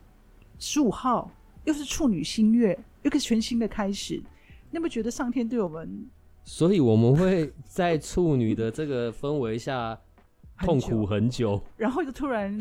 [0.59, 1.31] 十五号
[1.65, 6.07] 又是处女新月，又个全新的开始，你有没有觉得上天对我们？
[6.43, 9.99] 所以我们会在处女的这个氛围下。
[10.61, 12.59] 痛苦很久，然后就突然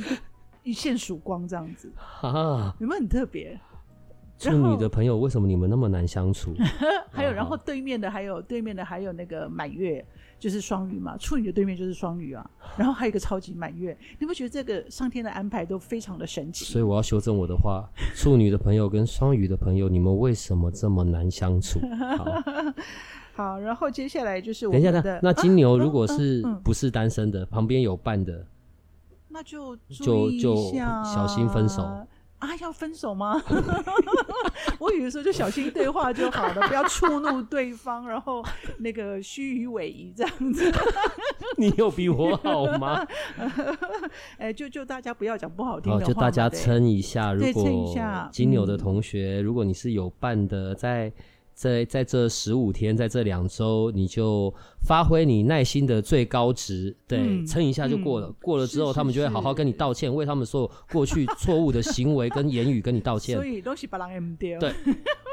[0.63, 3.59] 一线曙光，这样子，哈，有没有很特别？
[4.37, 6.53] 处女的朋友，为什么你们那么难相处？
[7.09, 10.05] 还有，然后对面的还有对面的还有那个满月，
[10.37, 11.17] 就是双鱼嘛。
[11.17, 12.47] 处女的对面就是双鱼啊。
[12.77, 16.65] 然后还有一个超级满月，你不觉得这个上天的安排都非常的神奇？
[16.65, 21.79] 所以我要修正我的话：处女的朋友跟双鱼的朋友，你们为什么这么难相处？
[22.17, 22.25] 好。
[23.37, 24.91] 好，然后接下来就是我们的。
[24.91, 28.43] 等一下，那金牛如果是不是单身的，旁边有伴的，
[29.29, 30.55] 那就就就
[31.13, 32.07] 小心分手啊！
[32.61, 33.39] 要分手吗？
[34.79, 38.43] 我有的时候就小心对话就好了， 不要触怒对方，然后
[38.79, 40.71] 那个虚与委蛇这样子。
[41.57, 43.05] 你有比我好吗？
[44.39, 47.33] 哎，就就大家不要讲不好听的话，就大家撑一下。
[47.33, 47.63] 如果
[48.31, 51.13] 金牛的同学，如果你是有伴的，在。
[51.57, 54.53] 在在这十五天，在这两周，你就
[54.85, 57.17] 发挥你耐心的最高值，对，
[57.47, 58.27] 撑、嗯、一下就过了。
[58.27, 63.35] 嗯、过了之后，他们就会好好跟你道歉，为他们所有过去 错误的行为跟言语跟你道歉。
[63.35, 64.59] 所以东西把人 M 掉。
[64.59, 64.71] 对，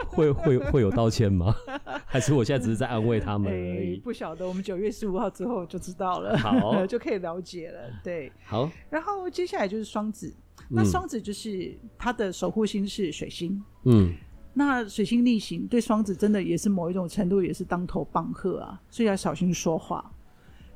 [0.06, 1.54] 会会会有道歉吗？
[2.06, 3.96] 还是我现在只是在安慰他们而已？
[3.96, 7.80] 欸、不晓得，我们九月十五号之后就知道了，好， 就可以了解了。
[8.02, 8.70] 对，好。
[8.88, 10.34] 然后接下来就是双子，
[10.70, 14.14] 那双子就是他的守护星是水星，嗯。
[14.56, 20.08] 那水星逆行对双子真的也是某一种程度也是当头棒喝啊，所以要小心说话，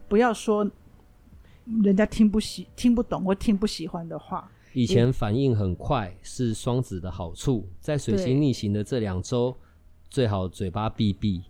[0.09, 0.69] 不要说
[1.85, 4.51] 人家听不喜、听不懂或听不喜欢的话。
[4.73, 9.57] 以前反应很快是双子的好处，在水星逆行的这两周，
[10.11, 11.43] 最好嘴巴闭闭。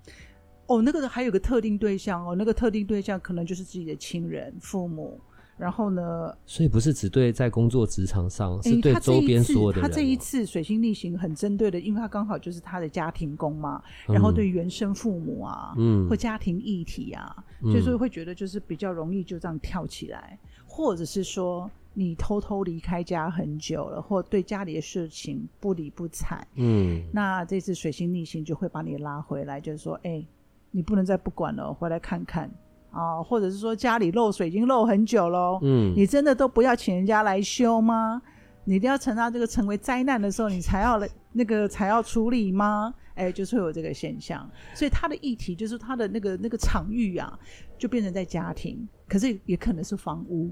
[0.67, 5.19] 哦，那个还有个特定对象哦，那个特定对象可能就是自己的亲人、父母。
[5.59, 6.35] 然后呢？
[6.47, 9.83] 所以不是只对在工作职场上，是对周边所有的人。
[9.83, 13.83] 他这一次水星逆行很针对的，因为他刚好就是他的家庭宫嘛。
[14.07, 30.25] 然后对原生父母啊，嗯，或家庭议题啊，所以说会觉得就是比较容易就这样跳起来，或者是说你偷偷离开家很久了，或对家里的事情不理不睬，嗯，那这次水星逆行就会把你拉回来，就是说，哎，
[30.71, 32.49] 你不能再不管了，回来看看。
[32.91, 38.21] 啊，或者是说家里漏水已经漏很久喽，嗯，你真的都不要请人家来修吗？
[38.65, 42.93] 你一定要等到这个成为灾难的时候，你才要来那个才要处理吗？
[43.15, 44.49] 哎，就是会有这个现象。
[44.75, 47.39] 所以他的议题就是他的那个那个场域啊，
[47.79, 50.51] 就变成在家庭，可是也可能是房屋，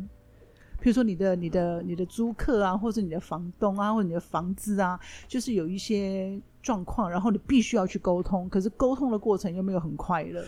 [0.80, 10.42] 比如说你的你的你的租客啊，或者你的房东啊，或者你的房子啊，就是有一些状况，然后你必须要去沟通，可是沟通的过程又没有很快乐。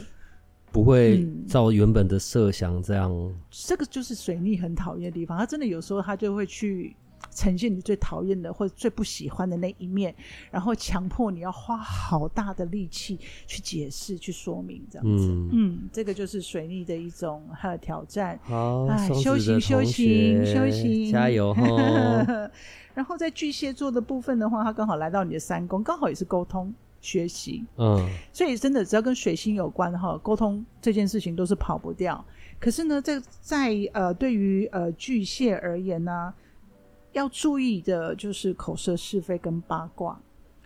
[0.71, 5.39] 不会照原本的设想这样，嗯，这个就是水逆很讨厌的地方。
[5.39, 6.95] 他真的有时候他就会去
[7.31, 10.15] 呈现你最讨厌的或者最不喜欢的那一面，
[10.51, 15.27] 然后强迫你要花好大的力气去解释、去说明这样子。
[15.27, 18.39] 嗯，嗯，这个就是水逆的一种他的挑战。
[18.43, 21.55] 好，哎，修行，修行，修行，加油！
[22.95, 26.73] 然后在巨蟹座的部分的话，他刚好来到你的三宫，刚好也是沟通。
[27.01, 27.65] 学习。
[27.77, 32.25] 嗯，所以真的只要跟水星有关哈，沟通这件事情都是跑不掉。
[32.59, 36.35] 可是呢，在在呃，对于呃巨蟹而言呢、啊，
[37.13, 40.21] 要注意的就是口舌是非跟八卦。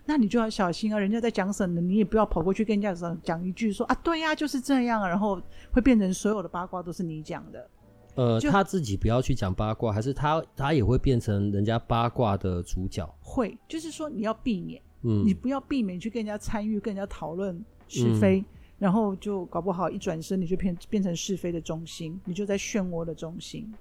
[0.05, 0.99] 那你就要小心啊！
[0.99, 5.41] 人家在讲什么，你也不要跑过去跟人家讲讲一句说啊，对呀、啊，就是这样，然后
[5.71, 7.69] 会变成所有的八卦都是你讲的。
[8.15, 13.09] 呃，他自己不要去讲八卦，还是他他也会变成人家八卦的主角？
[13.21, 18.45] 会，就是说你要避免，嗯，你不要避免去跟人家参与、跟人家讨论是非，嗯、
[18.79, 23.71] 然后就搞不好一转身你就变变成是非的中心，你就在漩涡的中心。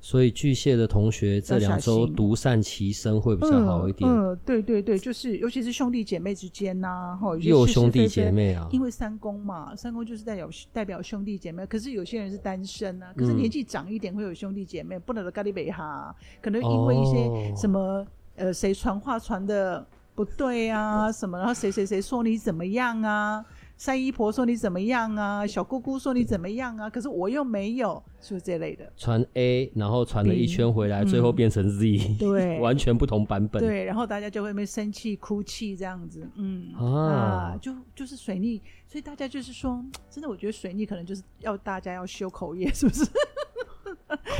[0.00, 4.08] 所以巨蟹的同学这两周独善其身会比较好一点。
[4.08, 11.66] 嗯，嗯，对对对，就是尤其是兄弟姐妹之间呐、啊，哈，又兄弟姐妹啊，因为三宫嘛，三宫就是代表代表兄弟姐妹。
[11.66, 18.06] 可是有些人是单身啊，可是年纪长一点会有兄弟姐妹，嗯、不能的咖喱北哈，可能因为一些什么、哦、
[18.36, 19.84] 呃，谁传话传的
[20.18, 23.44] 不对啊，什么，然后谁谁谁说你怎么样啊。
[23.76, 25.46] 三姨婆说你怎么样啊？
[25.46, 26.90] 小姑姑说你怎么样啊？
[26.90, 28.92] 可是我又没有，是不是这类的？
[28.96, 33.62] 传 A，然后传了一圈回来，最后变成 Z，对， 完全不同版本。
[33.62, 43.08] 对，然后大家就会被生气、哭泣这样子，嗯啊，啊，就就是水逆，所以大家就是说，真的，我觉得水逆可能就是要大家要修口业， 是不是？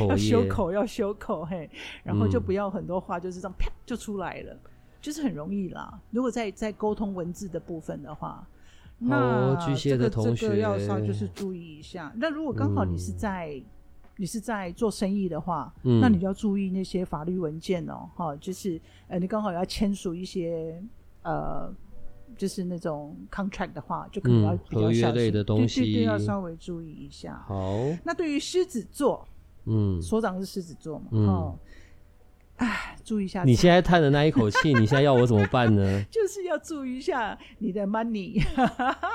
[0.08, 1.70] 要修口，要修口，嘿，
[2.02, 4.58] 然后就不要很多话就是这样啪就出来了，
[5.00, 6.00] 就是很容易啦。
[6.10, 8.46] 如果在在沟通文字的部分的话。
[9.00, 12.12] 那巨蟹的同学，这个、这个要稍就是注意一下。
[12.16, 13.62] 那如果刚好你是在、嗯、
[14.16, 20.82] 你是在做生意的话，嗯、那你就要注意那些法律文件哦，哈，就是呃，你刚好要签署一些
[21.22, 21.72] 呃，
[22.36, 27.40] 就是那种 contract 的话，就可能要比较小心、嗯、合约类的东西，对对对，要稍微注意一下。
[27.46, 29.24] 好，那对于狮子座，
[29.66, 31.58] 嗯，所长是狮子座嘛，嗯。
[32.56, 33.42] 哎，注意一下。
[33.44, 36.04] 你现在叹的那一口气，你现在要我怎么办呢？
[36.12, 38.38] 就是要注意一下你的 money，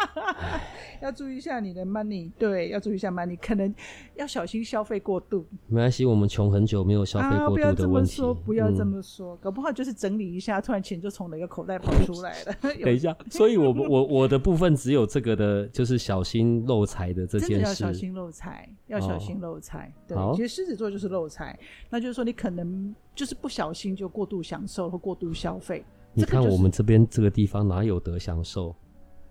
[1.00, 3.72] 要注意一下你的 money，对，要注意一下 money，可能
[4.16, 5.46] 要小心消费过度。
[5.68, 7.60] 没关系，我们穷很久没有消费过度的问题。
[7.60, 12.56] 啊，不要这么说，不要这么说，嗯、搞不好就是整理一下，突然钱就从哪个口袋跑出来了。
[12.84, 17.64] 等一下，所以我我我的部分只有这个的，就是小心漏财的这件事。
[17.66, 19.94] 要小心漏财，要小心漏财。
[20.10, 21.56] 哦、对，其实狮子座就是漏财，
[21.92, 22.96] 那就是说你可能。
[23.16, 25.84] 就是不小心就过度享受或过度消费。
[26.14, 28.76] 你看我们这边这个地方哪有得享受？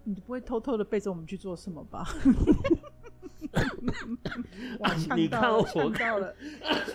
[0.05, 2.05] 你不会偷偷的背着我们去做什么吧？
[4.81, 4.95] 哇！
[5.15, 6.35] 你看我看到了，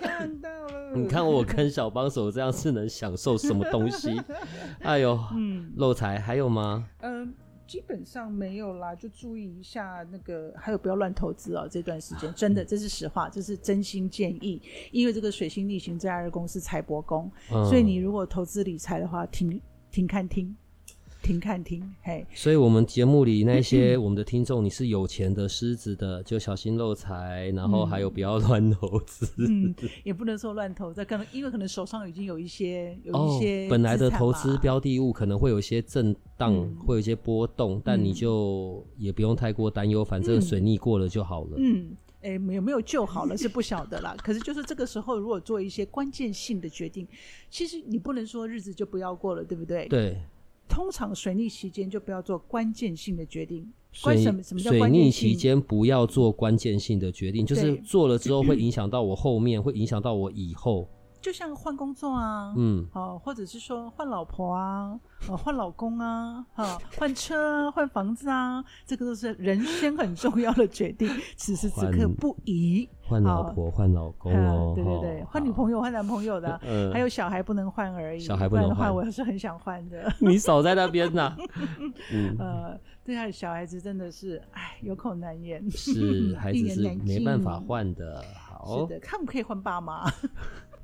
[0.01, 0.93] 看到了。
[0.93, 4.19] 你看我跟小帮手这样是能享受什么东西？
[4.81, 6.85] 哎呦，嗯，漏财还有吗？
[6.99, 7.33] 嗯。
[7.67, 11.67] 基本上没有啦，就注意一下那个，还有不要乱投资哦。
[11.69, 14.61] 这段时间真的，这是实话，这是真心建议。
[14.91, 20.55] 因为这个水星逆行在二宫是财帛宫，嗯、所以你如果投资理财的话，停停看听。
[21.27, 41.57] 听看听，嘿，所以我们节目里那些我们的听众，你是有钱的狮子的，就小心漏财，然后还有不要乱投资，嗯，也不能说乱投，这可能因为可能手上已经有一些有一些、哦、本来的投资标的物可能会有一些震荡，嗯、会有一些波动，但你就也不用太过担忧，反正水逆过了就好了。
[41.57, 41.89] 嗯，
[42.21, 44.15] 哎、欸，有没有救好了是不晓得啦。
[44.23, 47.05] 可是就是这个时候，如果做一些关键性的决定，
[47.49, 49.89] 其实你不能说日子就不要过了，对不对？
[49.89, 50.17] 对。
[50.77, 53.67] 通常水逆期间就不要做关键性的决定。
[53.91, 55.11] 水什么什么叫关键性？
[55.11, 60.87] 水逆期间不要做关键性的决定，就是做了之后会影响到我后面，会影响到我以后。
[61.21, 64.99] 就像换工作啊，嗯，哦，或者是说换老婆啊，
[65.29, 71.09] 哦，换老公啊，哈，换车啊，换房子啊，这个都是人生很重要的决定。
[71.35, 76.59] 此时此刻不宜换老婆、换老公哦，对对对，换女朋友、换男朋友的，
[76.93, 78.19] 还有小孩不能换而已。
[78.19, 80.11] 小孩不能换，我还是很想换的。
[80.19, 81.35] 你少在那边呐。
[82.39, 85.69] 呃，对啊，小孩子真的是，哎，有口难言。
[85.71, 88.23] 是，孩子是没办法换的。
[88.35, 90.11] 好，是的，看不可以换爸妈。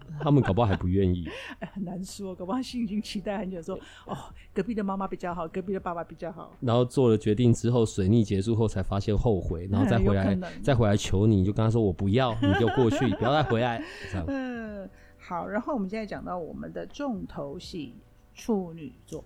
[0.19, 1.27] 他们搞不好还不愿意，
[1.59, 4.17] 哎，很难说，搞不好心已经期待很久，说哦，
[4.53, 6.55] 隔壁的妈妈比较好，隔壁的爸爸比较好。
[6.59, 13.83] 然后做了决定之后，水逆结束后才发现后悔，然后再回来，再回来求你，你就跟他说我不要， 你就过去，不要再回来。
[14.11, 14.25] 这样。
[14.27, 15.47] 嗯，好。
[15.47, 17.95] 然后我们现在讲到我们的重头戏
[18.33, 19.23] 处女座，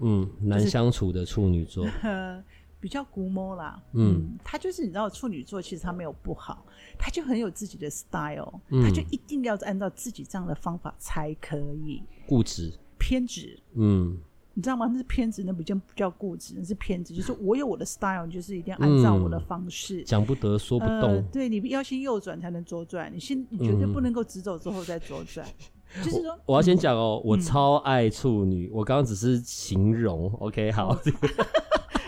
[0.00, 1.84] 嗯，难相处的处女座。
[1.84, 2.44] 就 是
[2.82, 6.66] 比较古摸啦，嗯，嗯，他就是你知道处女座其实他没有不好，
[6.98, 11.56] 他就很有自己的 style，嗯，他就一定要按照自己这样的方法才可
[11.86, 14.18] 以，固执、偏执，嗯，
[14.54, 14.88] 你知道吗？
[14.88, 25.46] 那是偏执，那不叫固执，那是偏执，就是我有我的 style，就是一定要按照我的方式，讲、嗯、不得说不动，呃、对，你要先右转才能左转，你先你绝对不能够直走之后再左转。
[26.02, 30.24] 就是说，我，我要先讲哦、我超爱处女，我刚刚只是形容。
[30.24, 30.98] 嗯、OK，好。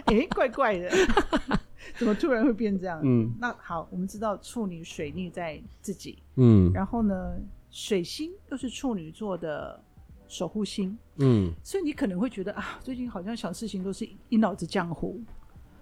[0.06, 0.90] 哎、欸，怪怪的，
[1.96, 3.00] 怎么突然会变这样？
[3.02, 7.36] 嗯，那好，我们知道处女水逆在自己，嗯，然后呢，
[7.70, 9.82] 水星又是处女座的
[10.28, 15.20] 守护星，嗯，所以你可能会觉得啊，最近好像想事情都是一脑子浆糊，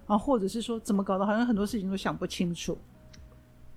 [0.07, 2.77] 啊，或者是说怎么搞的，好像很多事情都想不清楚。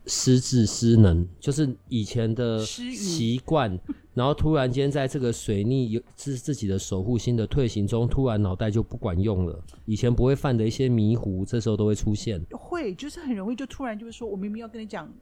[0.07, 3.79] 失智失能，就是以前的习惯，
[4.15, 9.65] 然后突然间在这个水逆有自自己的守护星的退行中，突然脑袋就不管用了。
[9.85, 12.41] 以前不会犯的一些迷糊，这时候都会出现。
[12.53, 15.13] 会，就是很容易就突然就会说，我明明要跟你讲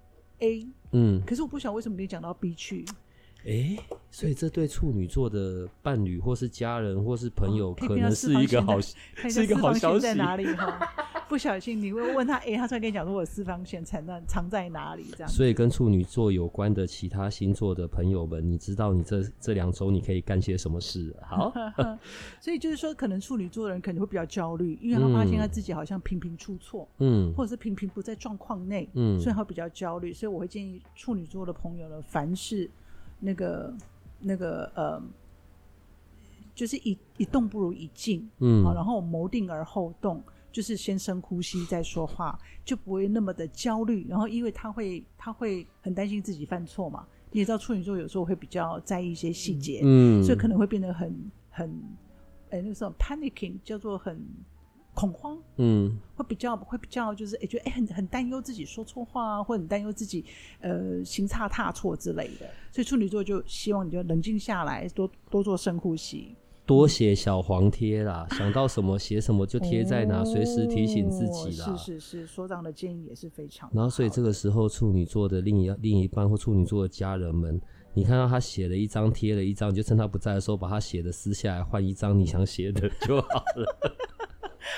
[0.40, 2.84] A，嗯，可是我不晓得为什么你讲到 B 去。
[3.46, 3.78] 哎、欸，
[4.10, 10.00] 所以这对处女座的伴侣或是家人或是朋友，可能是一个好，是一个好消息。
[10.00, 10.80] 在哪里哈？
[11.28, 15.04] 不小心你会问他，哎、欸，他突然跟你讲说，我的四方线藏在藏在哪里？
[15.12, 15.28] 这样。
[15.28, 21.14] 所以跟处女座有关的其他星座的朋友们，你知道你这这两周你可以干些什么事？
[21.22, 21.52] 好，
[22.40, 30.14] 所以就是说，可能处女座的人可能会比较焦虑，因为他发现他自己好像频频出错， 嗯，或者是频频不在状况内，嗯，所以他会比较焦虑。
[30.14, 32.70] 所以我会建议处女座的朋友呢，凡事。
[33.20, 33.74] 那个
[34.20, 35.02] 那个呃，
[36.54, 44.06] 就是一一动不如一静，嗯，啊，然后谋定而后动，就是先深呼吸再说话，就不会那么的焦虑。
[44.08, 51.70] 然后，因为他会他会很担心自己犯错嘛，你也知道处女座有时候会比较在意一些细节，嗯，所以可能会变得很很，
[52.50, 54.20] 哎，那个时候 panicking 叫做很。
[54.94, 60.24] 恐慌，嗯，会比较会比较就是哎，觉得哎很很担忧自己说错话啊，或者很担忧自己
[60.60, 62.48] 呃行差踏错之类的。
[62.70, 71.76] 所以处女座就希望你就冷静下来，多多做深呼吸，多写小黄贴啦，想到什么写什么就贴在哪，随时提醒自己啦。
[71.76, 73.68] 是是是，所长的建议也是非常。
[73.74, 77.60] 然后所以这个时候处女座的另一另一半或处女座的家人们，
[77.94, 83.96] 你看到他写了一张贴了一张，就趁他不在的时候把他写的撕下来换一张你想写的就好了。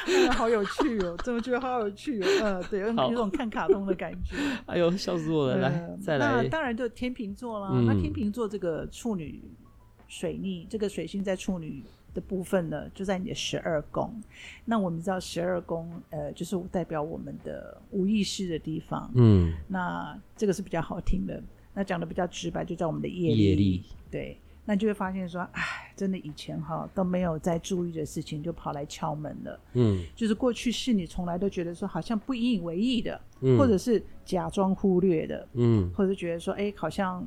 [0.06, 1.16] 哎、 好有趣哦！
[1.24, 2.26] 怎么觉得好有趣哦？
[2.42, 4.36] 呃，对，有有种看卡通的感觉。
[4.66, 5.56] 哎呦，笑死我了！
[5.58, 6.42] 来，呃、再来。
[6.42, 7.70] 那当然就天秤座啦。
[7.72, 9.42] 嗯、那天秤座这个处女
[10.08, 11.82] 水逆，这个水星在处女
[12.14, 14.12] 的部分呢，就在你的十二宫。
[14.64, 19.10] 那我们知道十二宫，呃，就是代表我们的无意识的地方。
[19.14, 19.52] 嗯。
[19.68, 21.42] 那这个是比较好听的。
[21.74, 23.44] 那讲的比较直白，就叫我们的业力。
[23.44, 23.84] 业力。
[24.10, 24.38] 对。
[24.68, 25.62] 那就会发现说，哎，
[25.96, 29.60] 真的以前哈都没有在注意的事情，就跑来敲门了。
[29.74, 37.24] 嗯，就是过去是你从来都觉得说好像不引以为意的，嗯，或者是假装忽略的，嗯，或者觉得说，哎，好像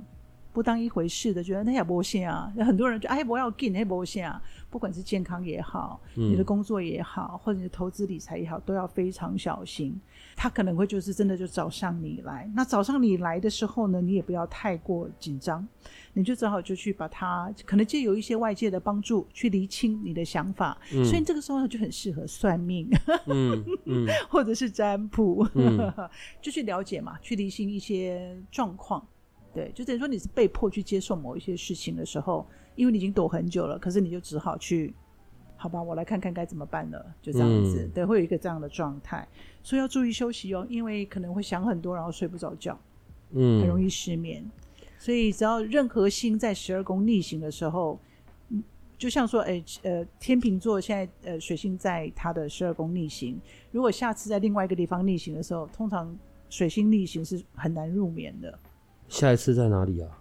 [0.60, 2.52] 不当一回事的，觉得那也不行啊。
[2.58, 4.42] 有很多人就哎，不要进，那不行啊。
[4.70, 9.98] 不管是健康也好，你的工作也好，或者你的投资理财也好，都要非常小心。
[10.36, 12.52] 他可能会就是真的就找上你来。
[12.54, 15.66] 那找上你来的时候呢，你也不要太过紧张，
[16.12, 20.78] 你就只好就去把它可能借由一些外界的帮助去厘清你的想法。
[20.94, 22.86] 嗯、所以这个时候就很适合算命，
[23.28, 25.92] 嗯嗯、 或者是占卜，嗯、
[26.44, 29.08] 就去了解嘛，去厘清一些状况。
[29.54, 32.46] 对，就等于说你是被迫去接受某一些事情的时候。
[32.76, 34.94] 因为你已经躲很久了，可是你就只好去，
[35.58, 39.28] 好吧，我来看看该怎么办了，就这样子，嗯、对，会有一个这样的状态，
[39.62, 42.80] 所以要注意休息哦，因为可能会想很多，然后睡不着觉，
[43.32, 44.50] 嗯，很容易失眠，
[44.98, 48.00] 所以只要任何星在十二宫逆行的时候，
[48.48, 48.64] 嗯，
[48.98, 53.38] 就像说，哎，呃，天秤座现在呃水星在它的十二宫逆行，
[53.74, 56.18] 如果下次在另外一个地方逆行的时候，通常
[56.50, 58.58] 水星逆行是很难入眠的。
[59.10, 60.16] 下一次在哪里啊？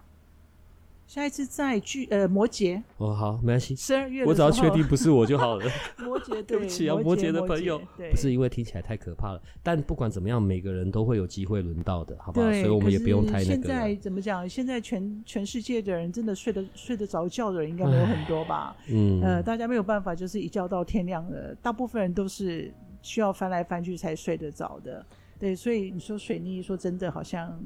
[1.07, 5.65] 下一次在巨呃摩羯哦，好，没关系，十二月我只要确定不是我就好了。
[5.97, 7.81] 摩羯， 对不起啊，摩羯的朋友，
[8.11, 12.51] 不是因为听起来太可怕了，但不管怎么样，每个人都会有机会轮到的，好不好？
[12.51, 13.45] 所以我们也不用太那个。
[13.45, 14.47] 现在怎么讲？
[14.47, 18.75] 现在全全世界的人真的睡得睡得着觉的人应该没有很多吧？
[18.87, 22.71] 嗯，呃，大家没有办法，就是一觉到天亮的，大部分人都是
[23.01, 25.03] 需要翻来翻去才睡得着的。
[25.39, 27.59] 对，所以你说水逆，说真的，好像。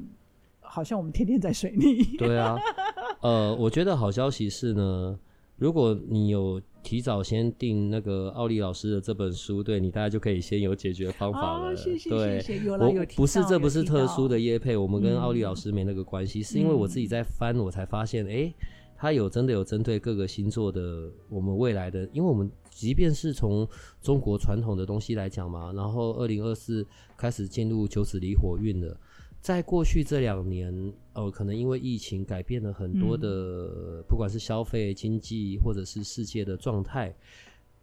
[0.74, 2.02] 好像我们天天在水逆。
[2.16, 2.58] 对啊，
[3.22, 5.16] 呃，我觉得好消息是呢，
[5.56, 11.68] 如果你有提早先订那个奥利老师的这本书，对你大家就可以先有解决方法了。
[11.70, 12.64] 哦、谢谢对，谢谢。
[12.64, 18.54] 有了，有不是，这不是特殊的业配，我们跟奥利老师没那个关系，嗯、是因为我自己在翻，我才发现，哎、欸，
[18.96, 23.64] 他有真的有针对各个星座的我们未来的，因为我们即便是从
[24.02, 26.84] 中国传统的东西来讲嘛，然后二零二四
[27.16, 28.98] 开始进入九紫离火运了。
[29.44, 30.72] 在过去这两年，
[31.12, 37.14] 呃，可能因为疫情改变了很多的，嗯、不管是消费、经济或者是世界的状态。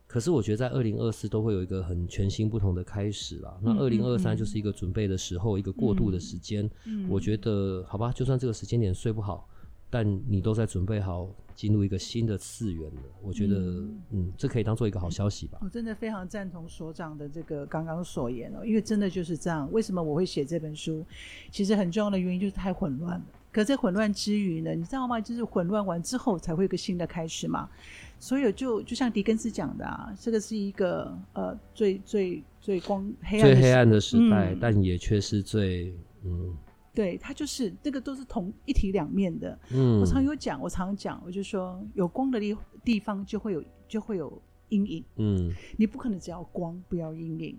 [0.07, 3.55] 可是我觉得在二零二四都会有一个很全新不同的开始啦。
[3.61, 6.67] 嗯、那二零二三就是一个准备的时候，嗯、一个过渡的时间。
[6.85, 9.47] 嗯、我觉得好吧，就算这个时间点睡不好，
[9.91, 13.01] 但你都在准备好进入一个新的次元了。
[13.21, 15.59] 我觉得，嗯，嗯，这可以当做一个好消息吧。
[15.61, 19.69] 我真的非常赞同所长的这个刚刚所言哦，因为真的就是这样。
[19.73, 21.05] 为什么我会写这本书？
[21.51, 23.25] 其实很重要的原因就是太混乱了。
[23.51, 25.19] 可在混乱之余呢，你知道吗？
[25.19, 27.69] 就是混乱完之后才会有个新的开始嘛。
[28.17, 36.55] 所以就就像狄更斯讲的啊，这个是一个呃最最最光黑暗最黑暗的时代，嗯、但也却是最嗯。
[36.93, 39.57] 对，它就是这个都是同一体两面的。
[39.73, 45.03] 嗯，我常有讲，我常讲，我就说有光的地地方就会有就会有阴影。
[45.15, 47.57] 嗯，你不可能只要光不要阴影，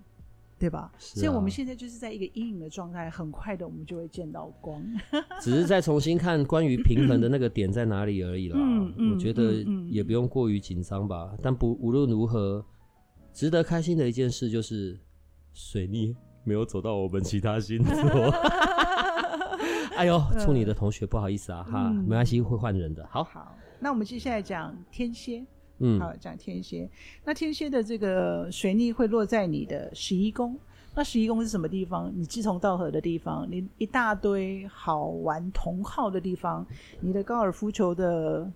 [0.59, 0.81] 对吧？
[0.81, 0.93] 啊。
[0.99, 4.83] 所以我们现在就是在一个阴影的状态，很快的我们就会见到光。
[5.41, 8.59] 只是再重新看关于平衡的那个点在哪里而已啦。
[8.59, 9.55] 嗯嗯，我觉得
[9.89, 11.35] 也不用过于紧张吧。
[11.43, 12.65] 但不无论如何，
[13.33, 15.01] 值得开心的一件事就是
[15.55, 16.15] 水逆
[16.45, 17.93] 没有走到我们其他星座。
[19.97, 23.07] 哎呦，处女的同学，不好意思啊，哈，没关系，会换人的。
[23.11, 25.45] 好，好，那我们接下来讲天蝎，
[25.79, 26.89] 嗯，好，讲天蝎。
[27.25, 30.59] 那天蝎的这个水逆会落在你的十一宫，
[30.95, 32.13] 那十一宫是什么地方？
[32.15, 36.67] 你志同道合的地方，你一大堆好玩同好的地方，
[37.01, 38.51] 你的高尔夫球的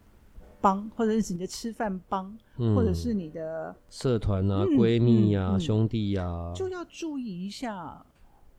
[0.61, 2.37] 帮，或者是你的吃饭帮，
[2.75, 8.05] 或者是你的社团啊、闺蜜呀、兄弟呀，就要注意一下。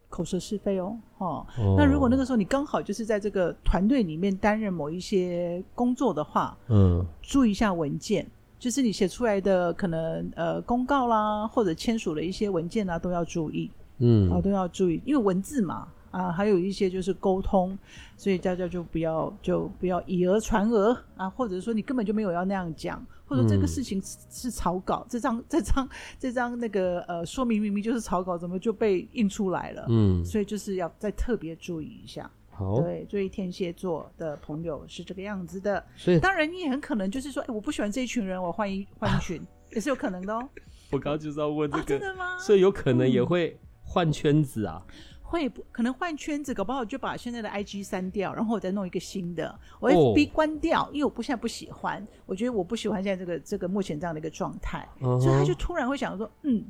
[0.09, 1.45] 口舌是非哦，哦，
[1.77, 8.25] 那如果那个时候你刚好就是在这个团队里面担任某一些工作的话，嗯，注意一下文件，
[8.57, 15.87] 就是你写出来的可能呃公告啦，或者签署的一些文件啊，都要注意，嗯，啊都要注意，因为文字嘛。
[16.17, 17.77] 啊，还有一些就是沟通，
[18.15, 29.85] 所以大家就不要就不要以讹传讹啊，或者说你根本就没有要那样讲，或者这个事情是草稿，嗯、这张这张这张那个呃说明明明就是草稿，怎么就被印出来了？
[29.89, 32.27] 嗯，所以就是要再特别注意一下。
[32.49, 35.85] 好，对，所以天蝎座的朋友是这个样子的。
[35.95, 39.39] 所以当然你也很可能就是说，哎，我不喜欢这一群人，我换一换一群，
[39.71, 40.49] 也是有可能的哦。
[40.89, 42.39] 我刚刚就是要问这个，啊、真的吗？
[42.39, 44.83] 所以有可能也会换圈子啊。
[44.87, 44.93] 嗯
[45.29, 56.63] 会不可能换圈子，搞不好就把现在的 IG 删掉，然后我再弄一个新的，我 FB 关掉，哦、因为我不现在不喜欢，我觉得我不喜欢现在这个这个目前这样的一个状态，嗯、所以他就突然会想说，嗯，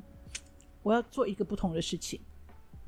[0.82, 2.20] 我要做一个不同的事情，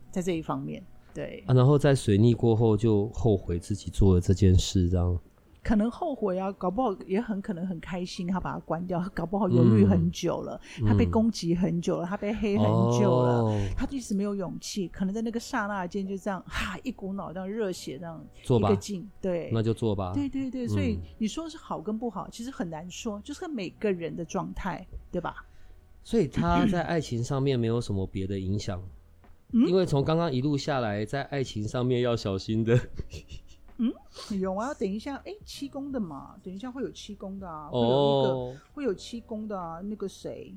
[0.09, 5.19] 在这一方面，对，啊、然后在水逆过后就后悔自己做了这件事，这样。
[5.61, 25.45] 可能后悔啊，搞不好也很可能很开心，他把它关掉， 搞不好犹豫很久了，嗯、他被攻击很久了，他被黑很久了，哦、他一直没有勇气，可能在那个刹那间就这样哈，一股脑这样热血这样一个劲，对，那就做吧，对对对，所以你说是好跟不好，嗯、其实很难说，就是每个人的状态，对吧？
[26.03, 28.81] 所以他在爱情上面没有什么别的影响，
[29.51, 32.79] 嗯、因为从刚刚一路下来，在爱情上面要小心的。
[33.81, 33.93] 嗯，
[34.39, 38.55] 有啊，等一下，哎，七宫的嘛，等一下会有七宫的啊，会有一个、oh.
[38.73, 40.53] 会有七宫的啊，那个谁，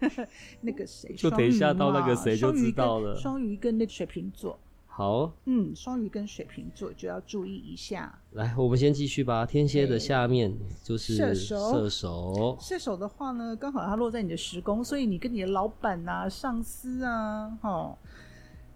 [0.62, 3.14] 那个谁，就等一下到那个谁就知道了。
[3.14, 8.18] 双鱼跟那个水瓶座，好，嗯，双鱼跟水瓶座就要注意一下。
[8.30, 9.44] 来，我们先继续吧。
[9.44, 10.50] 天蝎的下面
[10.82, 17.98] 就是射手，射手，射手的话呢，刚好它落在你的十宫，所以你跟你的老板啊、上司啊，哈，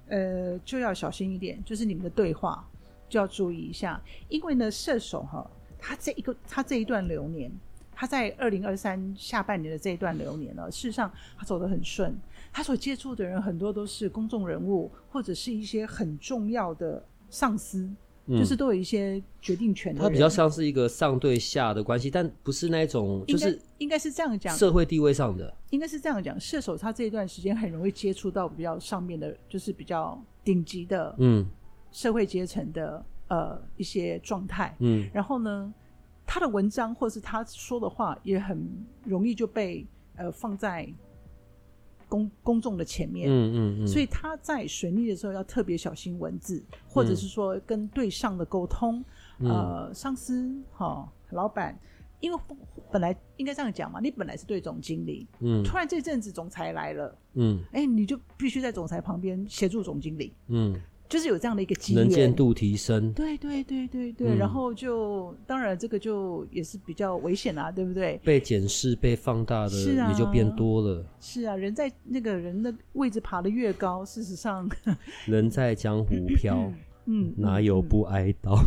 [0.09, 2.63] 呃，就要小心一点，就是你们的对话。
[3.09, 5.49] 就要注意一下，因为呢，射手哈，
[5.79, 7.51] 他这一个他这一段流年，
[7.93, 12.15] 他在二零二三下半年的这一段流年呢，事实上他走得很顺，
[12.53, 17.89] 他所接触的人很多都是公众人物，或者是一些很重要的上司，
[18.27, 20.01] 嗯、就是都有一些决定权的。
[20.01, 26.39] 他比较像是一个上对下的关系，但不是那种，就是应该是这样讲，社会地位上的，应该是这样讲。
[26.41, 31.47] 射手他这一段时间很容易接触到比较上面的，就是比较顶级的，嗯。
[31.97, 35.73] 社会阶层的呃一些状态，嗯，然后呢，
[36.27, 38.69] 他的文章或是他说的话也很
[39.03, 39.87] 容易就被
[40.17, 40.87] 呃放在
[42.07, 49.03] 公公众的前面，嗯嗯所以他在水逆的时候要特别小心文字，或者是说跟对上的沟通，
[49.39, 51.75] 嗯、呃，上司哈、哦，老板，
[52.21, 52.39] 因为
[52.93, 60.79] 本来应该这样讲嘛，你本来是对总经理，嗯，突然这阵子总裁来了，嗯，哎，你就必须在总裁旁边协助总经理，嗯。
[61.09, 68.21] 就是有这样的一个机会，能见度提升，对对对对对，嗯、然后就当然这个就也是比较危险啊，对不对？
[68.25, 71.05] 被检视、被放大的也就变多了。
[71.21, 74.69] 是啊，人在那个人的位置爬得越高，事实上，
[75.27, 76.73] 人在江湖飘，
[77.07, 78.59] 嗯，哪有不挨刀？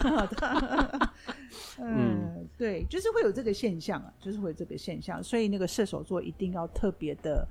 [1.82, 7.46] 嗯，对，就是会有这个现象啊，就是会有这个现象，所以那个射手座一定要特别的。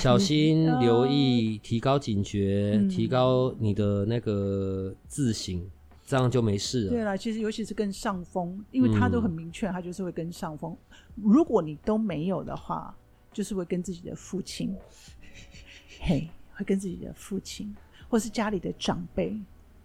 [0.00, 5.64] 小心留意，提高警觉，嗯、提高你的那个自省、
[6.04, 6.90] 这样就没事了。
[6.90, 10.76] 对了，其实尤其是跟上风，因为他都很明确，他就是会跟上风。
[11.16, 12.94] 嗯、如果你都没有的话，
[13.32, 14.76] 就是会跟自己的父亲，
[16.00, 17.74] 嘿，会跟自己的父亲，
[18.08, 19.34] 或是家里的长辈，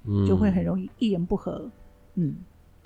[0.04, 1.72] 嗯、就会很容易一言不合，
[2.16, 2.36] 嗯。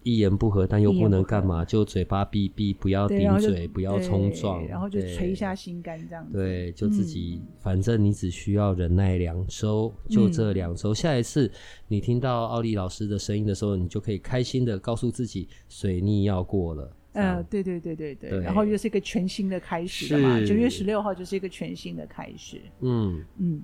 [0.03, 6.33] 一言不合，但又不能干嘛，就嘴巴闭闭，不要顶嘴，不要冲撞，然后就捶一下心肝这样子。
[6.33, 10.91] 对，就自己，嗯、反正你只需要忍耐两周，就这两周。
[10.91, 11.51] 嗯、下一次
[11.87, 16.91] 你听到奥利老师的声音的时候，你就可以开心的告诉自己，水逆要过了。
[17.13, 20.39] 呃，对对对对对，对然后又是一个全新的开始了嘛。
[20.45, 22.59] 九月十六号就是一个全新的开始。
[22.79, 23.61] 嗯嗯，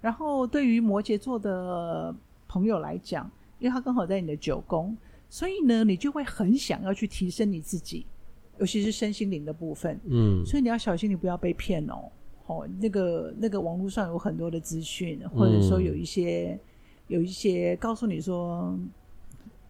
[0.00, 2.12] 然后对于摩羯座的
[2.48, 4.96] 朋友来讲，因为他刚好在你的九宫。
[5.36, 8.06] 所以呢，你就会很想要去提升你自己，
[8.58, 10.00] 尤其是身心灵的部分。
[10.06, 12.10] 嗯，所以你要小心，你不要被骗哦。
[12.46, 16.60] 哦，那个那个网络上有很多的资讯，或者说有一些、嗯、
[17.08, 18.74] 有一些告诉你说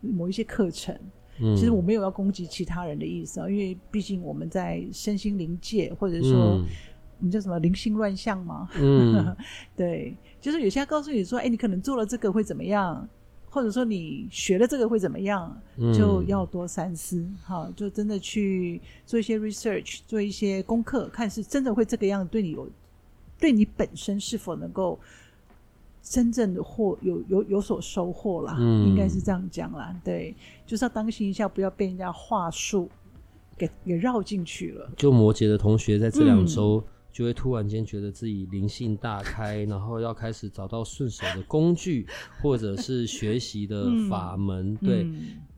[0.01, 0.97] 某一些课程。
[1.41, 6.65] 嗯，其实我没有要攻击其他人的意思啊，因为毕竟我们在身心灵界，或者说
[7.19, 8.69] 我们叫什么灵性乱象嘛。
[8.77, 9.37] 嗯，
[9.75, 13.09] 对，就是有些告诉你说，哎，你可能做了这个会怎么样？
[13.57, 15.59] 或者说你学了这个会怎么样？
[15.95, 22.69] 就要多三思，哈、嗯，就真的去做一些 research，做一些功课，看是真的会这个样，对你有，
[23.41, 25.01] 对你本身是否能够
[26.03, 28.57] 真正的获有有有所收获啦。
[28.59, 29.99] 嗯、应该是这样讲啦。
[30.05, 30.35] 对，
[30.67, 32.91] 就是要当心一下，不要被人家话术
[33.57, 34.91] 给给绕进去了。
[34.99, 36.85] 就摩羯的同学在这两周。
[36.87, 42.07] 嗯就会突然间觉得自己灵性大开，然后要开始找到顺手的工具，
[42.43, 45.07] 或者是学习的法门，嗯、对。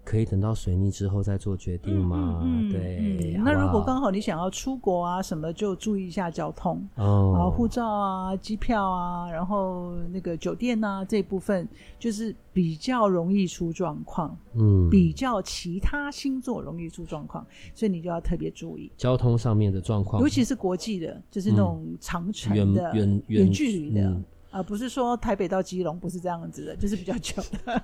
[0.09, 2.41] 嗯可以等到水逆之后再做决定吗？
[2.43, 2.97] 嗯嗯、对。
[2.99, 14.35] 嗯、好好那如果刚好你想要出国啊什么，就注意一下交通哦，然后护照啊、机票啊，然后那个酒店啊这一部分，就是比较容易出状况。
[14.55, 24.23] 嗯，比较其他星座容易出状况，所以你就要特别注意交通上面的状况，尤其是国际的，就是那种长程的、远远、嗯、距离的。
[24.59, 27.83] 嗯啊、呃，不是说台北到基隆不是这样子的，就是比较久的。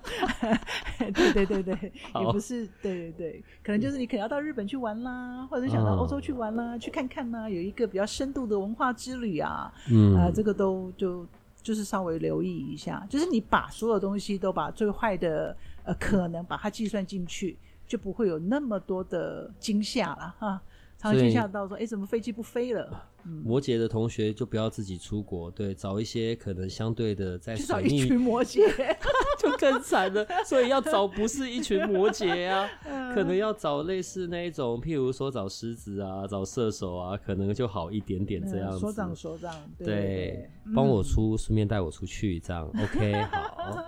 [1.15, 11.27] 对对对对，也不是，对对对，可能就是你可能要到日本去玩啦，或者想到欧洲去玩啦，嗯、去看看啦，有一个比较深度的文化之旅啊，嗯，啊、呃，这个都就
[11.63, 17.57] 就是稍微留意一下，就是你把所有东西都把最坏的呃可能把它计算进去，
[17.87, 20.61] 就不会有那么多的惊吓了哈。
[20.99, 23.05] 常常惊吓到说，哎以，怎么飞机不飞了？
[23.25, 28.61] 摩羯的同学就不要自己出国，对，找一些可能相对的在水逆，群摩羯
[29.41, 30.27] 就更惨了。
[30.45, 32.69] 所以要找不是一群摩羯啊，
[33.15, 38.79] 可能要找类似那一种，譬如说找狮子啊，找射手啊，可能就好一点点这样子。
[38.79, 43.85] 所长所长，对，帮我出，顺便带我出去，这样 OK 好。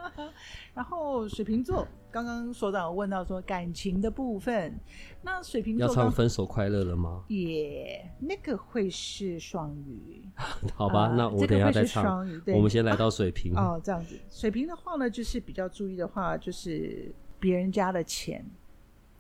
[0.76, 4.78] 然后水瓶座，刚刚所长有问到说感情的部分，
[5.22, 7.24] 那水瓶座要唱分手快乐了吗？
[7.32, 10.28] 耶，yeah, 那个会是双鱼，
[10.76, 12.04] 好吧，那我等一下再唱。
[12.04, 13.54] 双鱼，对，我们先来到水瓶。
[13.54, 17.10] 啊、哦，这样子，水瓶的话呢，就是比较注意的话，就是
[17.40, 18.44] 别人家的钱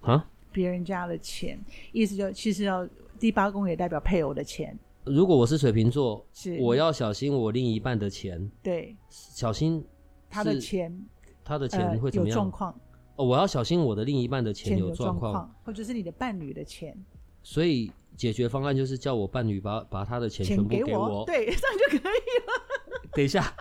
[0.02, 1.58] 啊，别人家的钱，
[1.90, 2.86] 意思就其实要
[3.18, 4.78] 第八宫也代表配偶的钱。
[5.04, 9.82] 如果我是水瓶座，是我要小心我另一半的钱，对，小心
[10.28, 11.02] 他的钱。
[11.46, 12.34] 他的钱会怎么样？
[12.34, 12.74] 呃、有状况
[13.14, 16.94] 哦，我要小心我的另一半的钱有状况，或者是你的伴侣的钱。
[17.42, 23.06] 所以解决方案就是叫我伴侣把把他的钱全部给我，给我对，这样就可以了。
[23.14, 23.54] 等一下，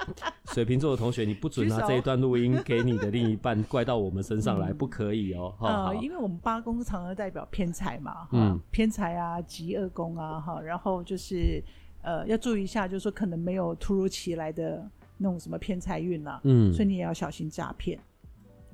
[0.52, 5.54] 水瓶座的同学，你不准拿这一段录音给你的另一半怪到我们身上来，嗯、不可以哦。
[5.60, 11.64] 啊、呃，因为我们八宫常常代表偏财嘛，嗯，偏财啊，极二宫啊，哈，然后就是
[12.02, 14.86] 呃，要注意一下，就是说可能没有突如其来的。
[15.18, 18.00] 那种什么偏财运啊，嗯，所以你也要小心诈骗。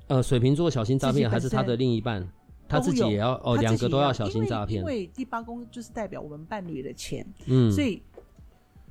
[0.08, 2.28] 呃，水瓶座小心诈骗，还是他的另一半，
[2.68, 4.80] 他自己也要哦，两个都要小心诈骗。
[4.80, 8.02] 因为第八宫就是代表我们伴侣的钱，嗯，所以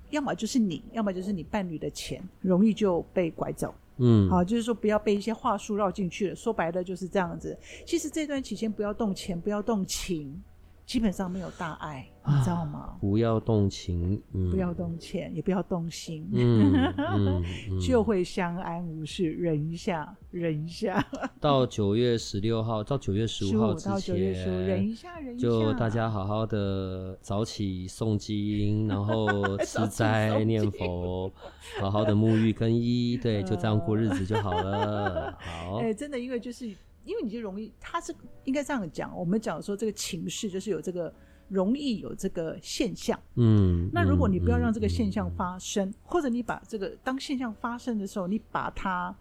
[0.10, 6.36] 要么就是你，要么就是你伴侣的钱，容易就被拐走，嗯，好，就是说不要被一些话术绕进去了。
[6.36, 7.58] 说白了就是这样子。
[7.86, 10.42] 其实这段期间不要动钱，不要动情。
[10.86, 12.98] 基本上没有大碍，你知道吗？
[13.00, 14.22] 不要动情，
[14.52, 17.42] 不要动钱，也不要动心， 嗯，
[17.80, 19.32] 就会相安无事。
[19.32, 21.02] 忍一下，忍一下。
[21.40, 25.48] 到九月十六号到九月十五号之前，忍一下，忍一下。
[25.48, 31.32] 就大家好好的早起诵经， 然后吃斋念佛，
[31.80, 35.38] 好好的沐浴更衣，对，就这样过日子就好了。
[35.40, 36.70] 好，哎，真的，因为就是。
[37.04, 39.16] 因为你就容易，他是应该这样讲。
[39.18, 41.14] 我们讲说这个情势就是有这个
[41.48, 43.90] 容易有这个现象，嗯。
[43.92, 49.16] 那如果你不要让这个现象发生，或者你把这个当现象发生的时候，你把它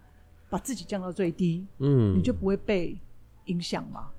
[0.49, 2.97] 把自己降到最低，嗯，你就不会被
[3.45, 4.09] 影响嘛。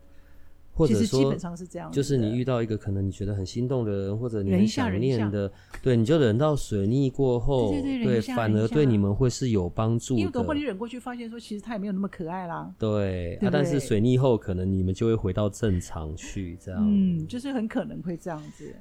[0.74, 5.50] 或者说，基本上是这样，就是你遇到一个可能你觉得很心动的人，或者你很想念的，
[5.82, 10.20] 对，你就忍到水逆过后，对对对，对，反而对你们会是有帮助的。
[10.20, 12.74] 因为等会你忍过去，发现说其实他也没有那么可爱啦。
[12.78, 16.80] 对，啊，但是水逆后可能你们就会回到正常去，这样。
[16.82, 18.74] 嗯，就是很可能会这样子。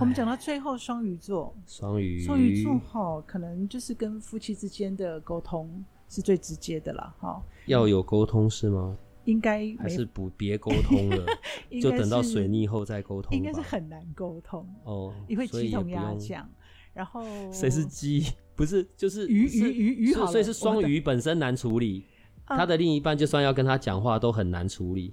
[0.00, 7.40] 我们讲到最后，双鱼座，双鱼，双鱼座哈，可能就是跟夫妻之间的沟通是最直接的啦，哈。
[7.66, 8.98] 要有沟通是吗？
[9.28, 11.26] 应该还是不别沟通了，
[11.82, 13.36] 就等到水逆后再沟通。
[13.36, 16.48] 应该是很难沟通哦，你会鸡同鸭讲。
[16.94, 17.22] 然后
[17.52, 18.24] 谁是鸡？
[18.56, 22.06] 不是，就是鱼鱼鱼鱼好，所以是双鱼本身难处理，
[22.46, 25.12] 他的另一半就算要跟他讲话都很难处理。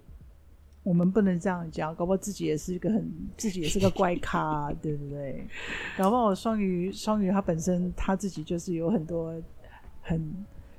[0.81, 5.45] 我们不能这样讲，搞不好自己也是一个很自己也是个怪咖，对不对？
[5.97, 9.43] 搞不好双鱼双鱼他本身他自己就是有很多
[10.01, 10.33] 很。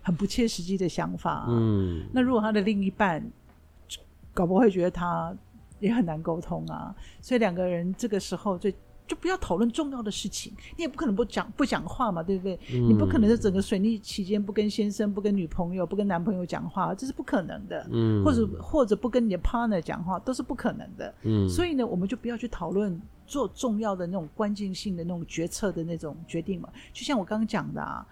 [0.07, 3.21] 很不切实际的想法，啊，嗯，那如果他的另一半
[4.33, 5.37] 搞不好会觉得他
[5.81, 8.71] 也很难沟通啊，所以两个人这个时候就
[9.05, 12.57] 就不要讨论重要的事情，你也不可能不讲不讲话嘛，对不对？
[12.73, 28.07] 嗯、你不可能在整个水逆期间不跟先生、不跟女朋友、不跟男朋友讲话，这是不可能的，嗯，或者或者不跟你的 partner 讲话都是不可能的，嗯，所以呢，我们就不要去讨论做重要的那种关键性的那种决策的那种决定嘛，就像我刚刚讲的啊。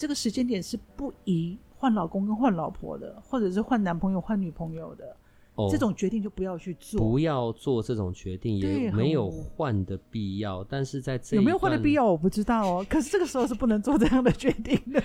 [0.00, 5.14] 这个时间点是不宜换老公跟换老婆的，或者是换男朋友换女朋友的，
[5.56, 10.64] 哦，这种决定就不要去做，不要做这种决定，也没有换的必要。
[10.64, 12.84] 但是在这有没有换的必要，我不知道哦。
[12.88, 15.02] 可是这个时候是不能做这样的决定的。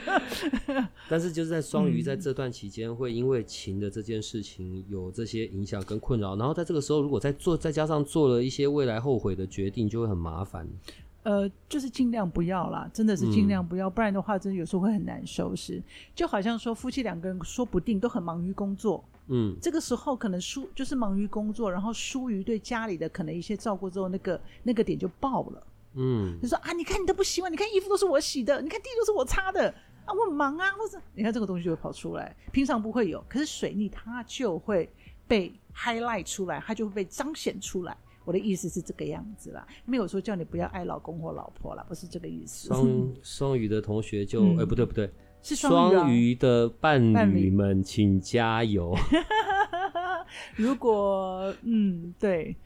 [1.10, 10.66] 但是就是在双鱼在这段期间，会因为情的这件事情有这些影响跟困扰，然后在这个时候如果再做，再加上做了一些未来后悔的决定，就会很麻烦。
[11.26, 15.82] 呃，就是尽量不要啦，真的是尽量不要，嗯、不然的话，真的有时候会很难收拾。
[16.14, 29.68] 就好像说，夫妻两个人说不定都很忙于工作，嗯，这个时候可能疏就是忙于工作，然后疏于对家里的可能一些照顾之后，那个那个点就爆了，嗯，就说啊，你看你都不洗碗，你看衣服都是我洗的，你看地都是我擦的
[30.06, 34.88] 啊，我很忙啊，或者你看这个东西就会跑出来，平常不会有，可是水逆它就会
[35.28, 37.98] 被 highlight 出来，它就会被彰显出来。
[38.26, 42.68] 我的意思是这个样子啦，没有说叫你不要爱老公或老婆啦，不是这个意思。
[42.68, 45.10] 双 双鱼的同学就，哎、嗯欸，不对不对，
[45.42, 47.02] 是双鱼的伴
[47.34, 48.94] 侣们，请加油。
[50.58, 52.56] 如果嗯，对。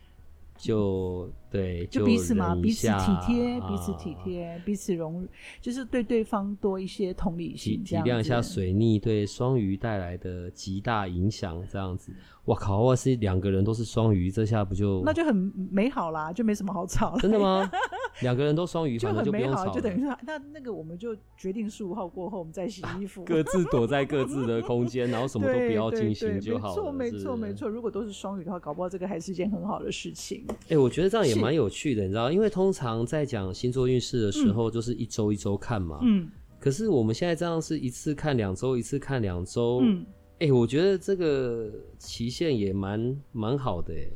[0.59, 5.27] 就对，就彼此嘛，彼此体贴，啊、彼此体贴，彼此容，
[5.59, 12.11] 就是对对方多一些同理心，体谅一下水逆对双鱼带来的极大影响，这样子。
[12.45, 12.81] 哇靠！
[12.81, 15.35] 哇是两个人都是双鱼，这下不就那就很
[15.71, 17.19] 美好啦，就没什么好吵了。
[17.19, 17.69] 真的吗？
[18.21, 26.75] 两个人都双鱼，就很美好，就等于说，那那个我们就决定十五号过后，我们再洗衣服， 各自躲在各自的空间，然后什么都不要进行就好了。
[26.75, 27.69] 没错，没错，没错。
[27.69, 30.43] 如果都是双鱼的话，搞不好这个还是一件很好的事情。
[30.47, 35.99] 哎、欸，我觉得这样也蛮有趣的，你知道，因为通常在讲星座运势的时候，就是一周一周看嘛。
[36.03, 36.29] 嗯。
[36.59, 39.79] 可是我们现在这样是一次看两周，一次看两周。
[39.81, 40.05] 嗯。
[40.39, 44.07] 哎、欸，我觉得这个期限也蛮蛮好的，哎。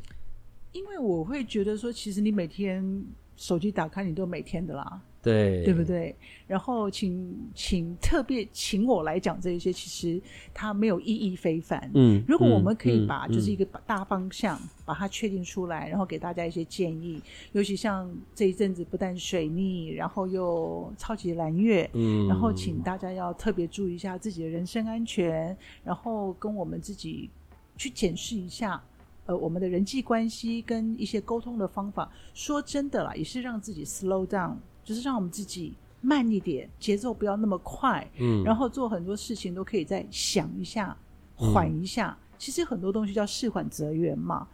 [0.72, 3.04] 因为我会觉得说，其实你每天。
[3.36, 6.14] 手机打开，你都每天的啦，对，对不对？
[6.46, 10.20] 然后请请特别请我来讲这一些，其实
[10.52, 11.90] 它没有意义非凡。
[11.94, 17.20] 嗯，如果我们可以把就是一个大方向把它确定出来，然后给大家一些建议，
[17.52, 27.30] 尤其像这一阵子不但水逆，然后又超级蓝月，嗯，然后请大家要特别注意一下自己的人身安全，然后跟我们自己
[27.76, 28.82] 去检视一下。
[29.26, 40.96] 呃，我们的人际关系跟一些沟通的方法，说真的啦，也是让自己 slow down，就是让我们自己慢一点，节奏不要那么快，嗯，然后做很多事情都可以再想一下，
[41.34, 42.16] 缓一下。
[42.20, 44.46] 嗯，其实很多东西叫事缓则圆嘛，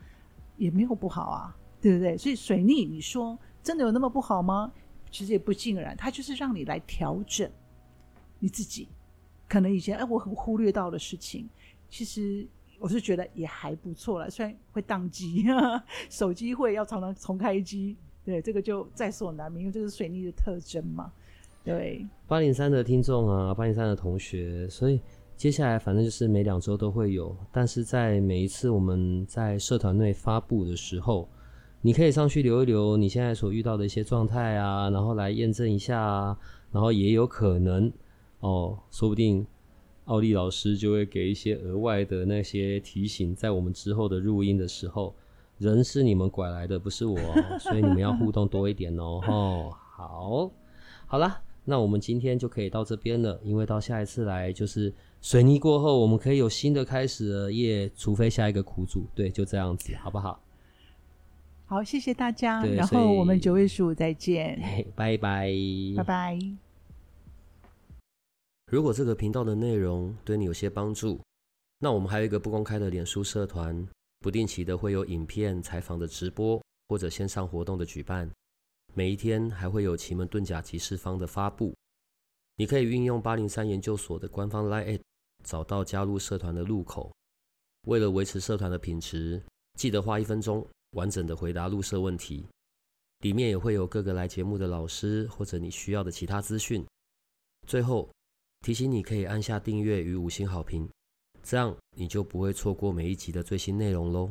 [0.57, 2.17] 也没有不好啊，对不对？
[2.17, 4.73] 所以水逆，你说真的有那么不好吗？
[5.11, 7.51] 其实也不尽然，它就是让你来调整
[8.39, 8.89] 你自己，
[9.49, 11.49] 可能以前哎我很忽略到的事情，
[11.89, 12.49] 其实。
[12.83, 15.45] 我是觉得也还不错了，虽然会宕机，
[16.09, 17.95] 手机会要常常重开机，
[18.25, 21.13] 对，这个就在所难免，因为这是水逆的特征嘛。
[21.65, 25.01] 对，八零三的听众啊，八零三的同学，所以
[25.37, 31.29] 接下来反正就是每两周都会有，但是在每一次我们在社团内发布的时候，
[31.83, 36.39] 你可以上去留一留你现在所遇到的一些状态啊，然后来验证一下啊，
[36.73, 37.93] 然后也有可能
[38.41, 39.47] 哦，说不定。
[40.07, 45.15] 奥利老师就会给一些额外的那些提醒，在我们之后的录音的时候，
[45.61, 47.19] 人是你们拐来的，不是我，
[47.61, 49.21] 所以你们要互动多一点哦。
[49.29, 50.51] 哦，好，
[51.07, 54.91] 好啦，那我们今天就可以到这边了，因为到下一次来就是
[55.21, 60.43] 水泥过后，我们可以有新的开始了耶，除非下一个苦主，对，就这样子，好不好？
[61.67, 64.59] 好，谢谢大家，然后我们九月十五再见，
[64.97, 65.53] 拜拜，
[65.99, 66.39] 拜拜。
[68.67, 71.21] 如果这个频道的内容对你有些帮助，
[71.81, 73.87] 那我们还有一个不公开的脸书社团，
[74.21, 78.31] 不定期的会有影片、采访的直播或者线上活动的举办。
[78.95, 81.75] 每一天还会有奇门遁甲集市方的发布，
[82.57, 85.01] 你可以运用八零三研究所的官方 LINE
[85.45, 87.11] 找到加入社团的入口。
[87.89, 89.43] 为了维持社团的品质，
[89.79, 92.47] 记得花一分钟完整的回答入社问题。
[93.21, 96.85] 里面也会有各个来节目的老师或者你需要的其他资讯。
[97.67, 98.11] 最后
[98.61, 100.89] 提醒你可以按下订阅与五星好评，
[101.43, 104.31] 这样你就不会错过每一集的最新内容喽。